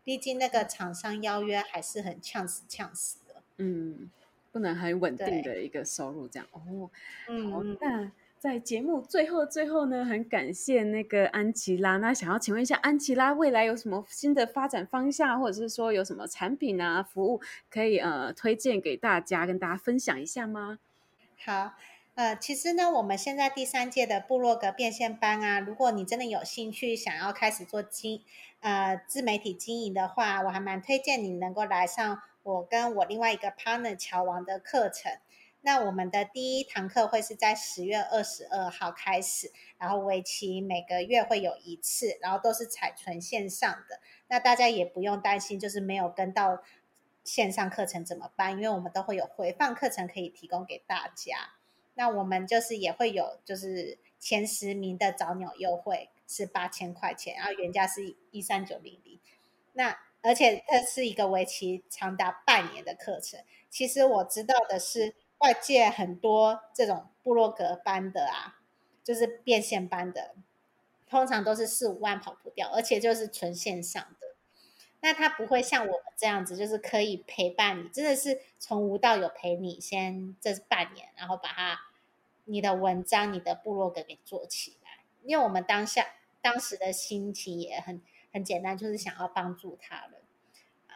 [0.03, 4.11] 毕竟那个厂商邀约还是很呛死呛死的，嗯，
[4.51, 6.49] 不能很稳定的一个收入这样。
[6.53, 6.90] 哦，
[7.28, 8.11] 嗯，好，那
[8.43, 11.99] 在节目最后最后呢，很感谢那个安琪拉。
[11.99, 17.40] 那想要请问一下，安琪拉未来有什么新的发展方向，或者是说有什么产品啊、服务
[17.70, 20.80] 可以呃推荐给大家，跟大家分享一下吗？
[21.45, 21.74] 好，
[22.16, 28.22] 呃，其实呢，我们现在第三届的部落格变现班啊，如果你真的有兴趣想要开始做经
[28.59, 35.12] 呃自媒体经营的话，我还蛮推荐你能够来上我跟我另外一个 partner 乔王的课程。
[35.62, 44.00] 那我们的第一堂课会是在十月二十二号开始，然后为期每个月会有一次，然后都是采纯线上的。
[44.28, 46.62] 那大家也不用担心，就是没有跟到。
[47.24, 48.50] 线上课程怎么办？
[48.50, 51.52] 因为我们都会有回放课程可以提供给大家。
[51.94, 59.20] 那我们就是也会有，就是前十名的早鸟优惠是八千块钱，然后原价是一三九零零。
[59.74, 63.38] 那而且这是一个为期长达半年的课程。
[63.70, 68.61] 其实我知道的是，外界很多这种部落格班的啊，
[69.03, 70.34] 就是变现班的，
[71.09, 74.28] 通常都是四五万跑不掉，而且就是纯线上的。
[75.01, 81.80] 那他不会像我们这样子，就是可以陪伴你，真的是从无到有陪你先这半年，然后把它
[82.45, 85.03] 你的文章、你的部落格给做起来。
[85.24, 86.07] 因为我们当下
[86.40, 88.01] 当时的心情也很
[88.32, 90.20] 很简单，就是想要帮助他人。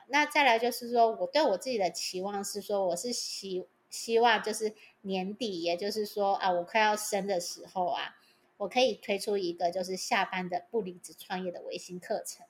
[0.06, 8.16] 那再来就是说，我对我自己的期望是说，我是希希望就是年底，也就是说啊，我快要生的时候啊，
[8.58, 12.46] 我可以推出一个就是下班的不离职创业的微型课程。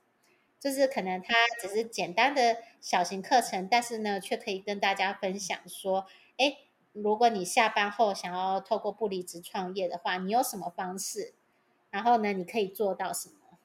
[0.58, 6.06] 就是可能它只是简单的小型课程，但是呢，却可以跟大家分享说，
[6.38, 6.56] 哎，
[6.92, 11.34] 如果你下班后想要透过不离职创业的话，你有什么方式？
[11.90, 13.58] 然后呢，你可以做到什么？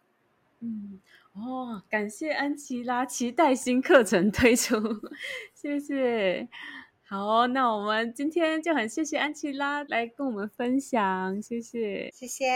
[0.60, 1.02] 嗯，
[1.34, 4.76] 哦，感谢安琪拉，期待新课程推出，
[5.56, 6.48] 谢谢。
[7.12, 12.48] 好，那我们今天就很谢谢安琪拉来跟我们分享，谢谢，谢谢。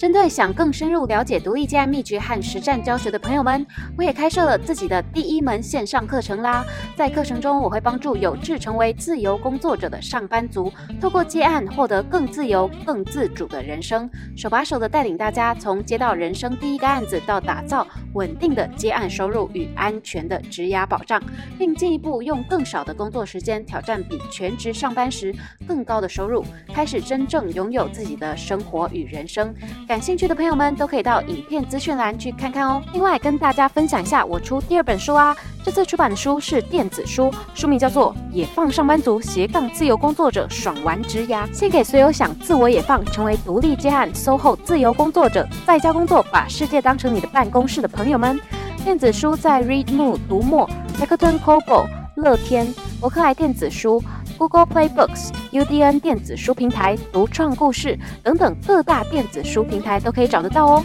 [0.00, 3.66] 针对想更深入了解独立接案秘诀和实战教学的朋友们，
[3.98, 6.64] 我也开设了自己的第一门线上课程啦。
[6.96, 21.22] 在课程中，我会帮助有志成为自由工作者的上班族，透过接案获得更自由、更自主的人生，手把手的带领大家从接到人生第一个案子，到打造稳定的接案收入与安全的职涯保障，
[21.58, 25.34] 并进一步用更少的工作时间挑战比全职上班时
[25.68, 26.42] 更高的收入，
[26.72, 29.54] 开始真正拥有自己的生活与人生。
[29.90, 32.80] 感兴趣的朋友们都可以到影片资讯栏去看看哦。
[32.92, 35.36] 另外，跟大家分享一下，我出第二本书啊。
[35.64, 48.38] 这次出版的书是电子书，书名叫做《野放上班族斜杠自由工作者爽玩职涯》，献给所有想自我野放，成为独立接案 SOHO 自由工作者，在家工作，把世界当成你的办公室的朋友们。
[48.84, 50.70] 电子书在 Readmoo、读墨、
[51.00, 54.00] Nakton Kobo、乐天、博客来电子书。
[54.40, 60.84] Google Play Books、UDN 电子书平台、独创故事等等各大电子书平台都可以找得到哦。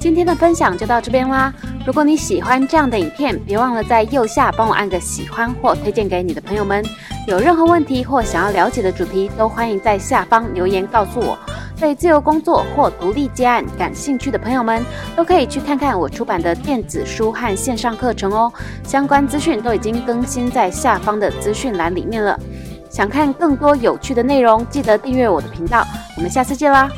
[0.00, 1.54] 今天的分享就到这边啦。
[1.86, 6.84] 如果你喜欢这样的影片，别忘了在右下帮我按个喜欢或推荐给你的朋友们。
[7.28, 11.38] 有任何问题或想要了解的主题，都欢迎在下方留言告诉我。
[11.78, 18.52] 对自由工作或独立接案感兴趣的朋友们，都可以去看看我出版的电子书和线上课程哦。
[18.82, 22.36] 相关资讯都已经更新在下方的资讯栏里面了。
[22.92, 25.82] 想看更多有趣的内容，记得订阅我的频道。
[26.14, 26.90] 我们下次见啦！